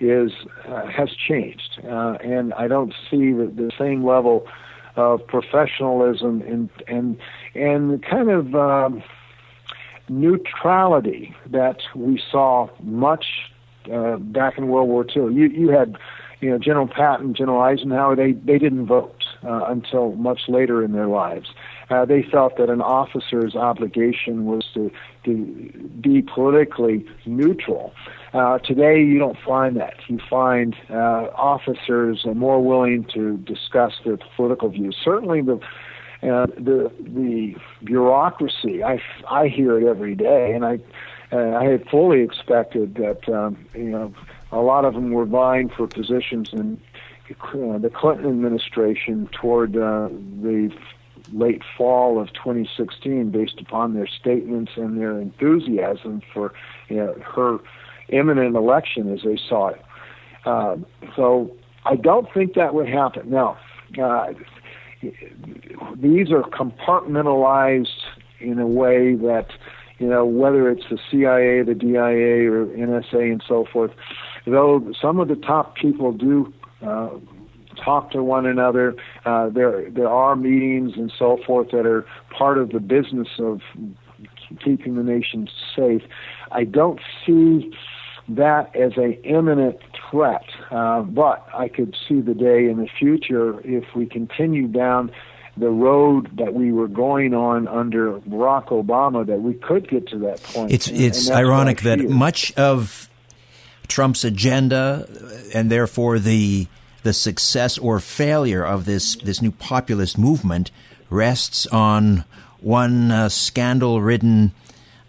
[0.02, 0.32] is
[0.68, 4.48] uh, has changed, uh, and I don't see the, the same level
[4.96, 7.18] of professionalism and and
[7.56, 9.04] and kind of um,
[10.10, 13.26] neutrality that we saw much
[13.92, 15.34] uh, back in World War II.
[15.34, 15.96] You you had
[16.42, 18.16] you know General Patton, General Eisenhower.
[18.16, 21.50] They they didn't vote uh, until much later in their lives.
[21.92, 24.90] Uh, they felt that an officer's obligation was to
[25.26, 25.36] to
[26.02, 27.94] be politically neutral.
[28.34, 29.96] Uh, today, you don't find that.
[30.08, 34.98] You find uh, officers are more willing to discuss their political views.
[35.04, 35.56] Certainly, the
[36.24, 38.84] uh, the the bureaucracy.
[38.84, 40.80] I I hear it every day, and I
[41.34, 44.14] uh, I had fully expected that um, you know
[44.52, 46.80] a lot of them were vying for positions in
[47.32, 50.10] uh, the Clinton administration toward uh,
[50.42, 50.72] the
[51.34, 56.54] late fall of 2016, based upon their statements and their enthusiasm for
[56.90, 57.58] you know, her
[58.10, 59.82] imminent election as they saw it.
[60.46, 60.76] Uh,
[61.16, 61.52] so
[61.86, 63.30] I don't think that would happen.
[63.30, 63.58] Now,
[64.02, 64.34] uh,
[65.96, 67.88] these are compartmentalized
[68.40, 69.48] in a way that
[70.02, 73.92] you know, whether it's the CIA, the DIA, or NSA, and so forth.
[74.48, 76.52] Though some of the top people do
[76.82, 77.10] uh,
[77.84, 82.06] talk to one another, uh, there there are meetings and so forth that are
[82.38, 83.62] part of the business of
[84.64, 86.04] keeping the nation safe.
[86.52, 87.74] I don't see
[88.30, 89.78] that as a imminent
[90.10, 95.12] threat, uh, but I could see the day in the future if we continue down
[95.58, 100.20] the road that we were going on under Barack Obama that we could get to
[100.20, 100.72] that point.
[100.72, 103.10] It's it's ironic that much of
[103.88, 105.08] Trump's agenda
[105.54, 106.68] and therefore the
[107.04, 110.72] the success or failure of this this new populist movement
[111.10, 112.24] rests on
[112.60, 114.52] one uh, scandal-ridden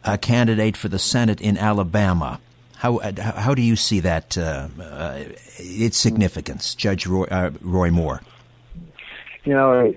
[0.04, 2.40] uh, candidate for the Senate in Alabama.
[2.76, 5.24] How uh, how do you see that uh, uh,
[5.58, 7.26] its significance, Judge Roy,
[7.60, 8.20] Roy Moore?
[9.44, 9.92] You know,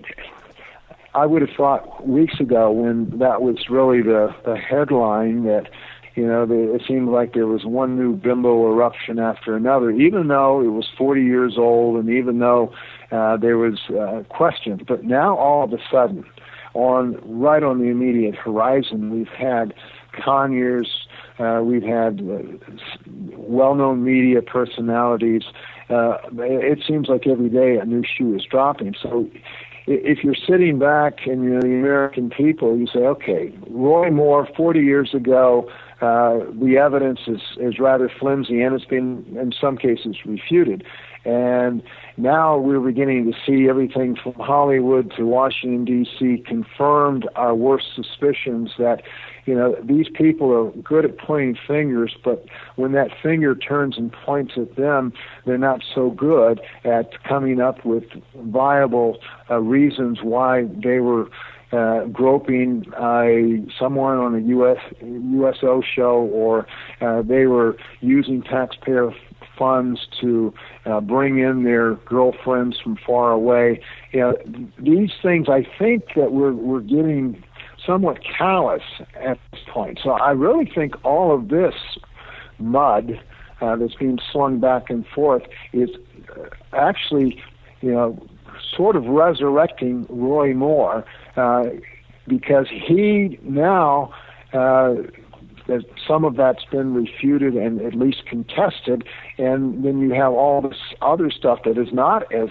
[1.16, 5.70] I would have thought weeks ago when that was really the, the headline that,
[6.16, 10.30] you know, the, it seemed like there was one new bimbo eruption after another, even
[10.30, 12.74] though it was 40 years old and even though
[13.12, 14.82] uh, there was uh, questions.
[14.88, 16.26] But now all of a sudden,
[16.74, 19.74] on right on the immediate horizon, we've had
[20.14, 21.08] Conyers,
[21.38, 22.40] uh, we've had uh,
[23.36, 25.44] well-known media personalities.
[25.90, 28.96] Uh, it seems like every day a new shoe is dropping.
[29.02, 29.30] So
[29.88, 34.80] if you're sitting back and you're the American people, you say, okay, Roy Moore, 40
[34.80, 35.70] years ago,
[36.02, 40.84] uh, the evidence is, is rather flimsy and it's been, in some cases, refuted.
[41.24, 41.82] And
[42.18, 46.44] now we're beginning to see everything from Hollywood to Washington, D.C.
[46.46, 49.02] confirmed our worst suspicions that
[49.46, 54.12] you know, these people are good at pointing fingers, but when that finger turns and
[54.12, 55.14] points at them,
[55.46, 59.20] they're not so good at coming up with viable
[59.50, 61.28] uh, reasons why they were
[61.76, 63.26] uh, groping uh,
[63.78, 66.68] someone on a US USO show, or
[67.02, 69.12] uh, they were using taxpayer
[69.58, 70.54] funds to
[70.86, 73.82] uh, bring in their girlfriends from far away.
[74.12, 74.38] You know,
[74.80, 77.44] these things, I think that we're we're getting
[77.86, 78.84] somewhat callous
[79.16, 80.00] at this point.
[80.04, 81.76] So I really think all of this
[82.58, 83.20] mud
[83.62, 85.90] uh, that's being slung back and forth is
[86.38, 87.42] uh, actually,
[87.82, 88.18] you know,
[88.76, 91.06] sort of resurrecting Roy Moore
[91.36, 91.64] uh,
[92.28, 94.14] because he now.
[94.54, 94.96] Uh,
[96.08, 99.04] some of that's been refuted and at least contested,
[99.40, 102.50] and then you have all this other stuff that is not as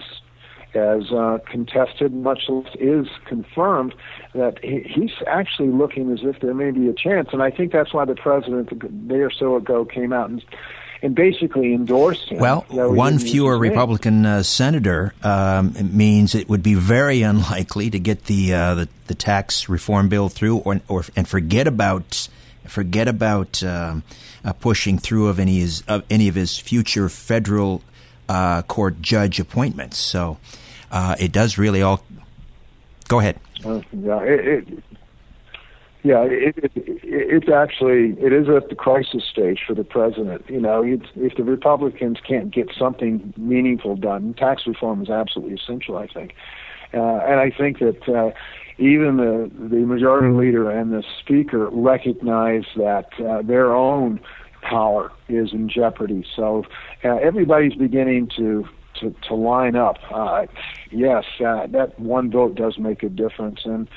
[0.75, 3.95] as uh, contested, much less is confirmed,
[4.33, 7.29] that he, he's actually looking as if there may be a chance.
[7.31, 10.43] And I think that's why the president a day or so ago came out and
[11.01, 12.39] and basically endorsed him.
[12.39, 18.25] Well, one fewer Republican uh, senator um, means it would be very unlikely to get
[18.25, 22.27] the uh, the, the, tax reform bill through, or, or and forget about
[22.67, 24.03] forget about um,
[24.43, 27.81] uh, pushing through of any his, of any of his future federal
[28.29, 29.97] uh, court judge appointments.
[29.97, 30.37] So
[30.91, 32.03] uh, it does really all.
[33.07, 33.39] Go ahead.
[33.63, 34.83] Uh, yeah, it, it,
[36.05, 40.47] yeah, it, it, it's actually it is at the crisis stage for the president.
[40.47, 45.97] You know, if the Republicans can't get something meaningful done, tax reform is absolutely essential.
[45.97, 46.35] I think,
[46.93, 48.29] uh, and I think that uh,
[48.77, 54.19] even the the majority leader and the speaker recognize that uh, their own
[54.61, 56.23] power is in jeopardy.
[56.35, 56.65] So
[57.03, 58.67] uh, everybody's beginning to
[58.99, 59.97] to, to line up.
[60.13, 60.45] Uh,
[60.91, 63.87] yes, uh, that one vote does make a difference, and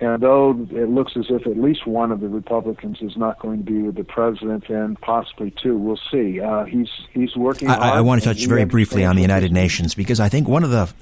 [0.00, 3.58] and though it looks as if at least one of the Republicans is not going
[3.58, 6.40] to be with the president, and possibly two, we'll see.
[6.40, 7.68] Uh, he's he's working.
[7.68, 10.64] I, I want to touch very briefly on the United Nations because I think one
[10.64, 10.92] of the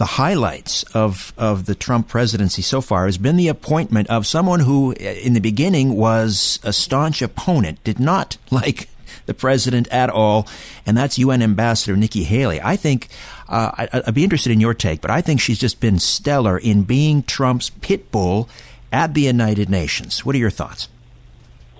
[0.00, 4.60] the highlights of, of the Trump presidency so far has been the appointment of someone
[4.60, 8.88] who, in the beginning, was a staunch opponent, did not like
[9.26, 10.48] the president at all,
[10.86, 12.62] and that's UN Ambassador Nikki Haley.
[12.62, 13.08] I think
[13.50, 16.56] uh, I, would be interested in your take, but I think she's just been stellar
[16.56, 18.48] in being Trump's pit bull
[18.92, 20.24] at the United Nations.
[20.24, 20.88] What are your thoughts?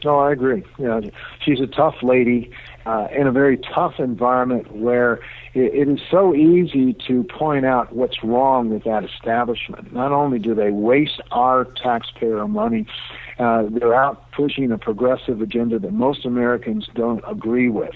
[0.05, 0.65] No, I agree.
[0.79, 1.03] Know,
[1.45, 2.51] she's a tough lady
[2.87, 5.21] uh, in a very tough environment where
[5.55, 9.93] it, it is so easy to point out what's wrong with that establishment.
[9.93, 12.87] Not only do they waste our taxpayer money,
[13.39, 17.95] uh, they're out pushing a progressive agenda that most Americans don't agree with.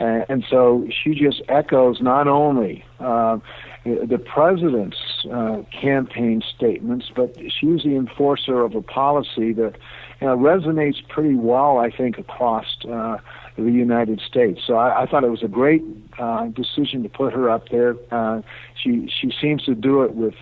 [0.00, 3.38] Uh, and so she just echoes not only uh,
[3.84, 9.76] the president's uh, campaign statements, but she's the enforcer of a policy that
[10.20, 13.18] you know, resonates pretty well, I think, across uh,
[13.56, 14.60] the United States.
[14.66, 15.82] So I, I thought it was a great
[16.18, 17.94] uh, decision to put her up there.
[18.10, 18.42] Uh,
[18.74, 20.34] she she seems to do it with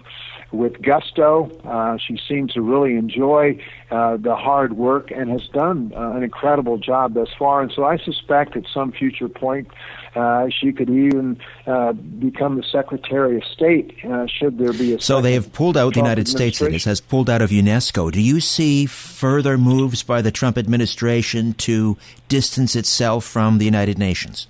[0.53, 1.51] with gusto.
[1.65, 3.59] Uh, she seems to really enjoy
[3.91, 7.63] uh, the hard work and has done uh, an incredible job thus far.
[7.63, 9.69] And so I suspect at some future point
[10.15, 15.01] uh, she could even uh, become the Secretary of State uh, should there be a.
[15.01, 16.61] So they have pulled out the United States.
[16.61, 18.13] It has pulled out of UNESCO.
[18.13, 21.97] Do you see further moves by the Trump administration to
[22.29, 24.47] distance itself from the United Nations?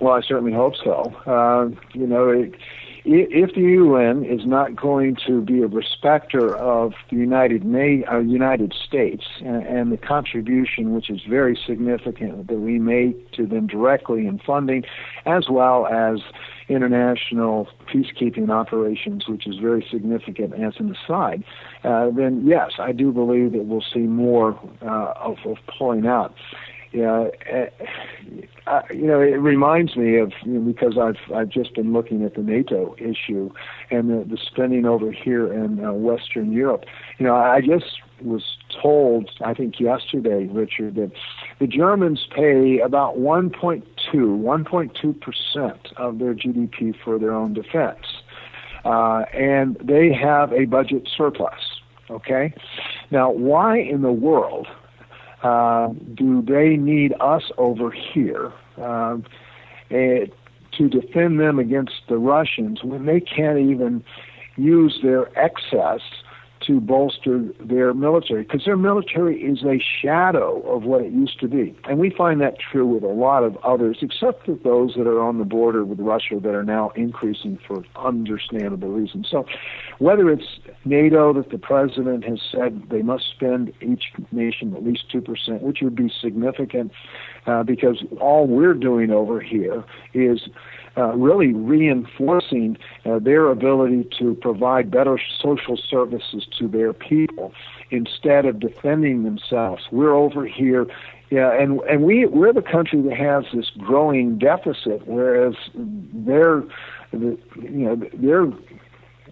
[0.00, 1.14] Well, I certainly hope so.
[1.26, 2.30] Uh, you know.
[2.30, 2.54] It,
[3.04, 8.18] if the UN is not going to be a respecter of the United Na- uh,
[8.20, 13.66] United States and, and, the contribution, which is very significant, that we make to them
[13.66, 14.84] directly in funding,
[15.26, 16.20] as well as
[16.68, 21.42] international peacekeeping operations, which is very significant as an aside,
[21.84, 26.34] uh, then yes, I do believe that we'll see more uh, of, of pulling out
[26.92, 27.28] yeah,
[28.66, 32.22] uh, you know, it reminds me of you know, because I've I've just been looking
[32.22, 33.50] at the NATO issue
[33.90, 36.84] and the, the spending over here in uh, Western Europe.
[37.18, 38.42] You know, I just was
[38.80, 41.12] told, I think yesterday, Richard, that
[41.58, 43.82] the Germans pay about 1.2,
[44.12, 48.04] 1.2 percent of their GDP for their own defense,
[48.84, 51.80] uh, and they have a budget surplus.
[52.10, 52.52] Okay,
[53.10, 54.66] now why in the world?
[55.42, 59.16] Uh, do they need us over here uh,
[59.90, 64.04] to defend them against the Russians when they can't even
[64.56, 66.00] use their excess
[66.66, 71.48] to bolster their military because their military is a shadow of what it used to
[71.48, 71.76] be.
[71.88, 75.20] And we find that true with a lot of others, except for those that are
[75.20, 79.28] on the border with Russia that are now increasing for understandable reasons.
[79.30, 79.44] So
[79.98, 85.04] whether it's NATO that the president has said they must spend each nation at least
[85.12, 86.92] 2%, which would be significant
[87.46, 90.48] uh, because all we're doing over here is
[90.96, 92.76] uh, really reinforcing
[93.06, 97.52] uh, their ability to provide better social services to their people
[97.90, 99.84] instead of defending themselves.
[99.90, 100.86] We're over here
[101.32, 106.62] yeah, and and we we're the country that has this growing deficit, whereas they're,
[107.10, 108.52] you know, they're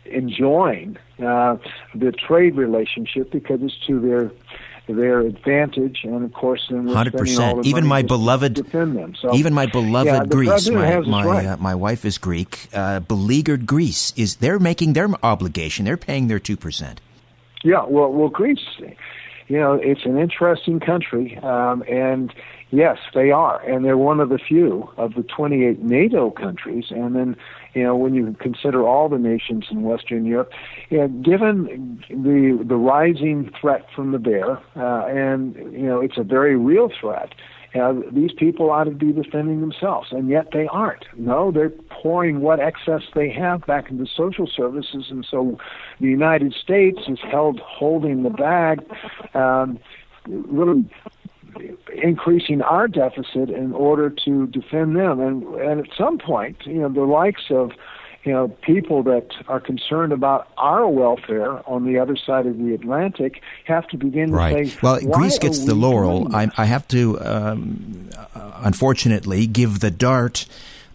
[0.05, 1.57] enjoying uh,
[1.95, 4.31] the trade relationship because it's to their
[4.89, 7.67] their advantage, and of course, hundred percent.
[7.67, 8.71] Even my beloved,
[9.17, 10.69] so, even my beloved yeah, Greece.
[10.69, 11.47] My my, right.
[11.47, 12.69] uh, my wife is Greek.
[12.73, 15.85] Uh, beleaguered Greece is they're making their obligation.
[15.85, 17.01] They're paying their two percent.
[17.63, 18.67] Yeah, well, well, Greece,
[19.49, 22.33] you know, it's an interesting country, um, and
[22.71, 27.15] yes, they are, and they're one of the few of the 28 NATO countries, and
[27.15, 27.37] then
[27.75, 30.51] you know, when you consider all the nations in Western Europe,
[30.89, 36.19] you know, given the the rising threat from the bear, uh, and you know, it's
[36.19, 37.35] a very real threat.
[37.73, 41.05] Uh, these people ought to be defending themselves, and yet they aren't.
[41.17, 41.71] No, they're
[42.03, 45.57] pouring what excess they have back into social services, and so
[46.01, 48.81] the United States is held holding the bag,
[49.35, 49.79] um,
[50.27, 50.85] really
[52.03, 55.21] increasing our deficit in order to defend them.
[55.21, 57.73] And, and at some point, you know, the likes of
[58.25, 62.75] you know, people that are concerned about our welfare on the other side of the
[62.75, 64.65] Atlantic have to begin right.
[64.65, 66.35] to say, well, Greece gets the laurel.
[66.35, 70.45] I, I, have to, um, unfortunately, give the dart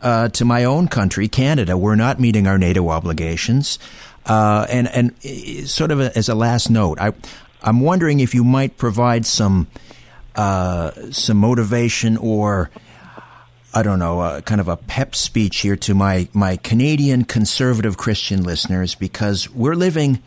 [0.02, 1.76] uh, to my own country, Canada.
[1.78, 3.80] We're not meeting our NATO obligations.
[4.28, 7.14] Uh, and, and uh, sort of a, as a last note, I,
[7.64, 9.68] I'm wondering if you might provide some
[10.36, 12.70] uh, some motivation or
[13.78, 17.98] I don't know, uh, kind of a pep speech here to my, my Canadian conservative
[17.98, 20.24] Christian listeners because we're living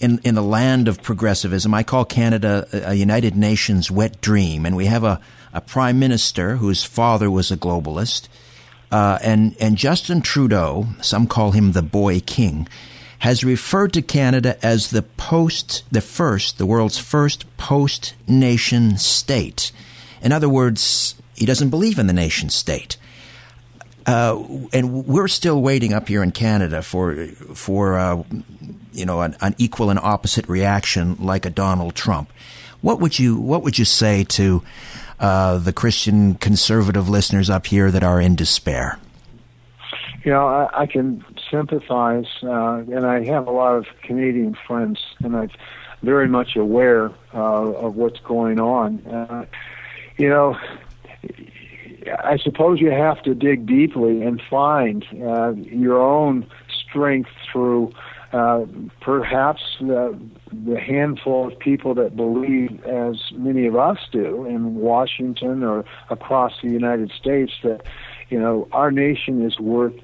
[0.00, 1.72] in, in a land of progressivism.
[1.72, 5.18] I call Canada a, a United Nations wet dream, and we have a,
[5.54, 8.28] a prime minister whose father was a globalist.
[8.92, 12.68] Uh, and, and Justin Trudeau, some call him the boy king,
[13.24, 19.72] has referred to Canada as the post, the first, the world's first post nation state.
[20.20, 22.98] In other words, he doesn't believe in the nation state.
[24.06, 24.44] Uh,
[24.74, 28.22] and we're still waiting up here in Canada for for uh,
[28.92, 32.30] you know an, an, equal and opposite reaction like a Donald Trump.
[32.82, 34.62] What would you What would you say to
[35.18, 38.98] uh, the Christian conservative listeners up here that are in despair?
[40.24, 45.00] You know, I, I can sympathize, uh, and I have a lot of Canadian friends,
[45.22, 45.50] and I'm
[46.02, 49.04] very much aware uh, of what's going on.
[49.06, 49.46] Uh,
[50.16, 50.56] you know,
[52.22, 57.92] I suppose you have to dig deeply and find uh, your own strength through
[58.32, 58.66] uh,
[59.00, 60.18] perhaps the,
[60.52, 66.52] the handful of people that believe, as many of us do in Washington or across
[66.60, 67.82] the United States, that
[68.30, 69.94] you know our nation is worth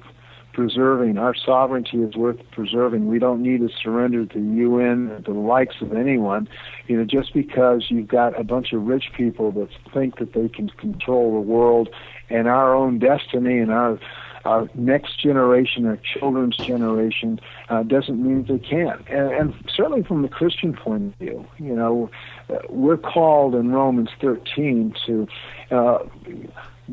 [0.53, 1.17] preserving.
[1.17, 3.07] Our sovereignty is worth preserving.
[3.07, 6.47] We don't need to surrender to the UN or the likes of anyone.
[6.87, 10.49] You know, just because you've got a bunch of rich people that think that they
[10.49, 11.89] can control the world
[12.29, 13.99] and our own destiny and our
[14.45, 17.39] our next generation, our children's generation,
[17.69, 19.07] uh, doesn't mean they can't.
[19.07, 22.09] And, and certainly from the Christian point of view, you know,
[22.49, 25.27] uh, we're called in Romans 13 to
[25.69, 25.99] uh,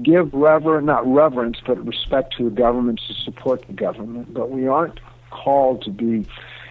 [0.02, 4.32] give rever not reverence, but respect to the government to support the government.
[4.32, 6.26] But we aren't called to be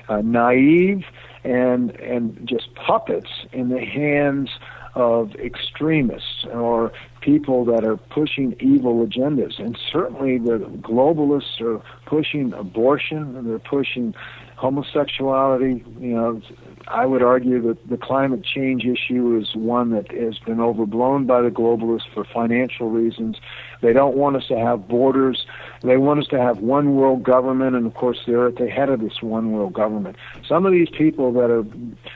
[0.10, 1.06] uh, naive
[1.44, 4.50] and and just puppets in the hands
[4.96, 6.92] of extremists or
[7.22, 9.60] people that are pushing evil agendas.
[9.60, 14.16] And certainly the globalists are pushing abortion and they're pushing
[14.56, 15.86] homosexuality.
[16.00, 16.42] You know,
[16.90, 21.42] I would argue that the climate change issue is one that has been overblown by
[21.42, 23.38] the globalists for financial reasons.
[23.82, 25.46] They don't want us to have borders.
[25.84, 28.90] They want us to have one world government, and of course, they're at the head
[28.90, 30.16] of this one world government.
[30.48, 31.66] Some of these people that are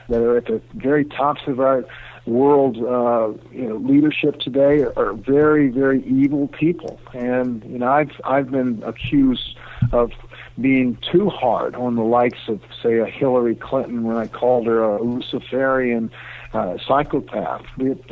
[0.08, 1.84] that are at the very tops of our
[2.26, 7.00] world uh, you know, leadership today are, very, very evil people.
[7.12, 9.56] And you know, I've I've been accused
[9.92, 10.12] of
[10.60, 14.82] being too hard on the likes of, say, a Hillary Clinton when I called her
[14.82, 16.10] a Luciferian
[16.52, 17.64] uh, psychopath.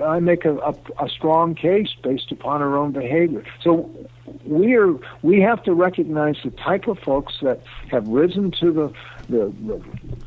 [0.03, 3.45] I make a, a, a strong case based upon her own behavior.
[3.63, 3.91] So
[4.45, 7.61] we are we have to recognize the type of folks that
[7.91, 8.93] have risen to the
[9.29, 9.83] the, the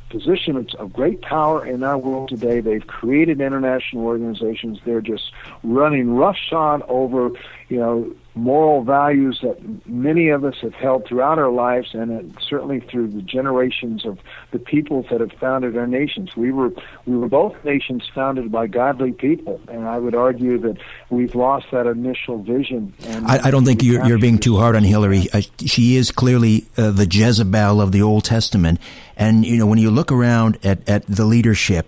[0.09, 2.59] position of, of great power in our world today.
[2.59, 4.79] They've created international organizations.
[4.85, 5.31] They're just
[5.63, 7.31] running roughshod over,
[7.67, 12.39] you know, moral values that many of us have held throughout our lives, and uh,
[12.41, 14.19] certainly through the generations of
[14.51, 16.35] the peoples that have founded our nations.
[16.35, 16.71] We were
[17.05, 20.77] we were both nations founded by godly people, and I would argue that
[21.09, 22.93] we've lost that initial vision.
[23.07, 25.27] I, I, don't think you're, you're being too hard on Hillary.
[25.31, 28.79] Uh, she is clearly uh, the Jezebel of the Old Testament,
[29.15, 31.87] and you know when you look around at at the leadership.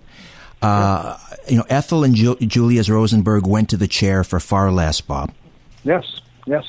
[0.62, 1.18] Uh,
[1.48, 5.30] you know, Ethel and Ju- Julius Rosenberg went to the chair for far less, Bob.
[5.84, 6.64] Yes, Yes,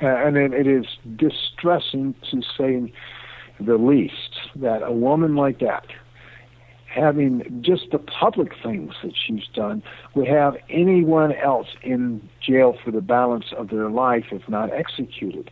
[0.00, 2.92] uh, and it, it is distressing to say
[3.60, 5.86] the least that a woman like that,
[6.86, 9.82] having just the public things that she's done,
[10.14, 15.50] would have anyone else in jail for the balance of their life if not executed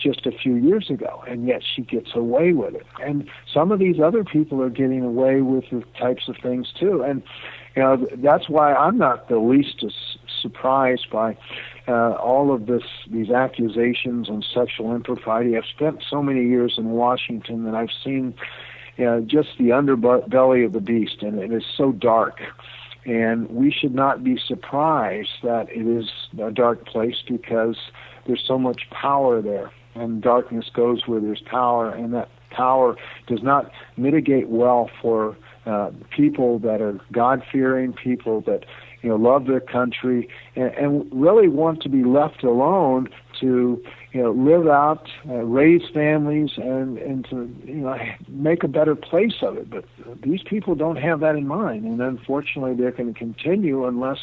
[0.00, 2.86] just a few years ago, and yet she gets away with it.
[3.02, 7.02] And some of these other people are getting away with the types of things too.
[7.02, 7.22] And
[7.74, 9.84] you know that's why I'm not the least
[10.40, 11.36] surprised by
[11.88, 15.56] uh, all of this, these accusations on sexual impropriety.
[15.56, 18.34] I've spent so many years in Washington that I've seen
[18.98, 22.40] uh, just the underbelly of the beast, and it is so dark.
[23.06, 27.76] And we should not be surprised that it is a dark place because
[28.26, 33.42] there's so much power there, and darkness goes where there's power, and that power does
[33.42, 38.64] not mitigate well for uh, people that are God fearing, people that
[39.02, 43.08] you know, love their country, and, and really want to be left alone
[43.40, 43.82] to,
[44.12, 47.96] you know, live out, uh, raise families, and and to, you know,
[48.28, 49.70] make a better place of it.
[49.70, 49.84] But
[50.22, 54.18] these people don't have that in mind, and unfortunately, they're going to continue unless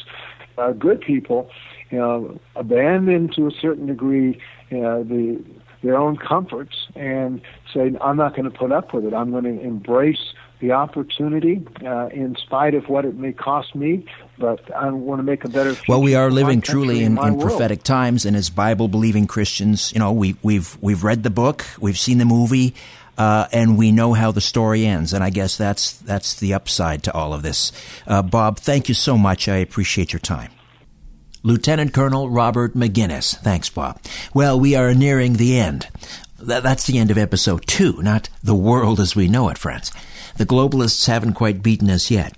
[0.58, 1.48] uh, good people,
[1.90, 5.42] you know, abandon to a certain degree you know, the
[5.82, 7.40] their own comforts and
[7.72, 9.14] say, I'm not going to put up with it.
[9.14, 14.06] I'm going to embrace the opportunity, uh, in spite of what it may cost me.
[14.38, 15.76] But I want to make a better.
[15.88, 20.12] Well, we are living truly in, in prophetic times, and as Bible-believing Christians, you know,
[20.12, 22.74] we, we've we've read the book, we've seen the movie.
[23.18, 25.14] Uh, and we know how the story ends.
[25.14, 27.72] And I guess that's that's the upside to all of this.
[28.06, 29.48] Uh, Bob, thank you so much.
[29.48, 30.50] I appreciate your time.
[31.42, 33.34] Lieutenant Colonel Robert Maginnis.
[33.38, 34.02] Thanks, Bob.
[34.34, 35.88] Well, we are nearing the end.
[36.38, 39.92] That's the end of episode two, not the world as we know it, friends.
[40.38, 42.34] The globalists haven't quite beaten us yet.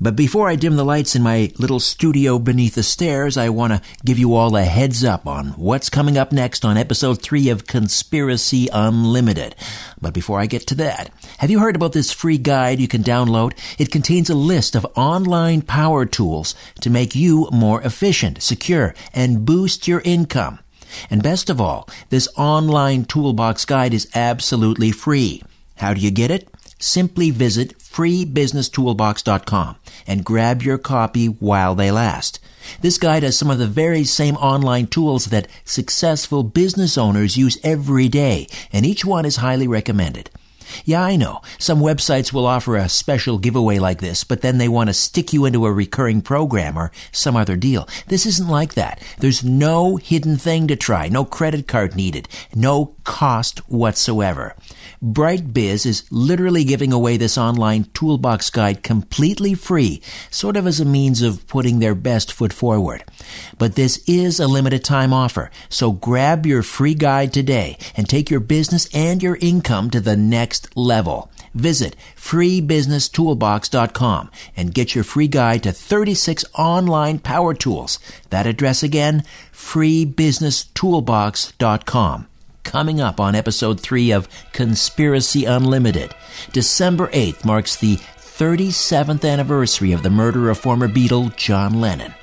[0.00, 3.72] But before I dim the lights in my little studio beneath the stairs, I want
[3.72, 7.50] to give you all a heads up on what's coming up next on episode 3
[7.50, 9.54] of Conspiracy Unlimited.
[10.00, 13.04] But before I get to that, have you heard about this free guide you can
[13.04, 13.52] download?
[13.78, 19.44] It contains a list of online power tools to make you more efficient, secure, and
[19.44, 20.58] boost your income.
[21.10, 25.42] And best of all, this online toolbox guide is absolutely free.
[25.76, 26.48] How do you get it?
[26.82, 29.76] Simply visit freebusinesstoolbox.com
[30.08, 32.40] and grab your copy while they last.
[32.80, 37.56] This guide has some of the very same online tools that successful business owners use
[37.62, 40.28] every day, and each one is highly recommended.
[40.84, 41.40] Yeah, I know.
[41.58, 45.32] Some websites will offer a special giveaway like this, but then they want to stick
[45.32, 47.88] you into a recurring program or some other deal.
[48.08, 49.02] This isn't like that.
[49.18, 54.54] There's no hidden thing to try, no credit card needed, no cost whatsoever.
[55.02, 60.84] BrightBiz is literally giving away this online toolbox guide completely free, sort of as a
[60.84, 63.04] means of putting their best foot forward.
[63.58, 68.30] But this is a limited time offer, so grab your free guide today and take
[68.30, 71.30] your business and your income to the next level.
[71.54, 77.98] Visit freebusinesstoolbox.com and get your free guide to 36 online power tools.
[78.30, 82.26] That address again, freebusinesstoolbox.com
[82.64, 86.14] coming up on episode 3 of Conspiracy Unlimited.
[86.52, 92.14] December 8th marks the 37th anniversary of the murder of former Beatle John Lennon.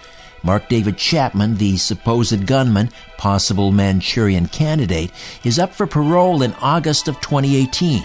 [0.44, 5.12] Mark David Chapman, the supposed gunman, possible Manchurian candidate,
[5.44, 8.04] is up for parole in August of 2018.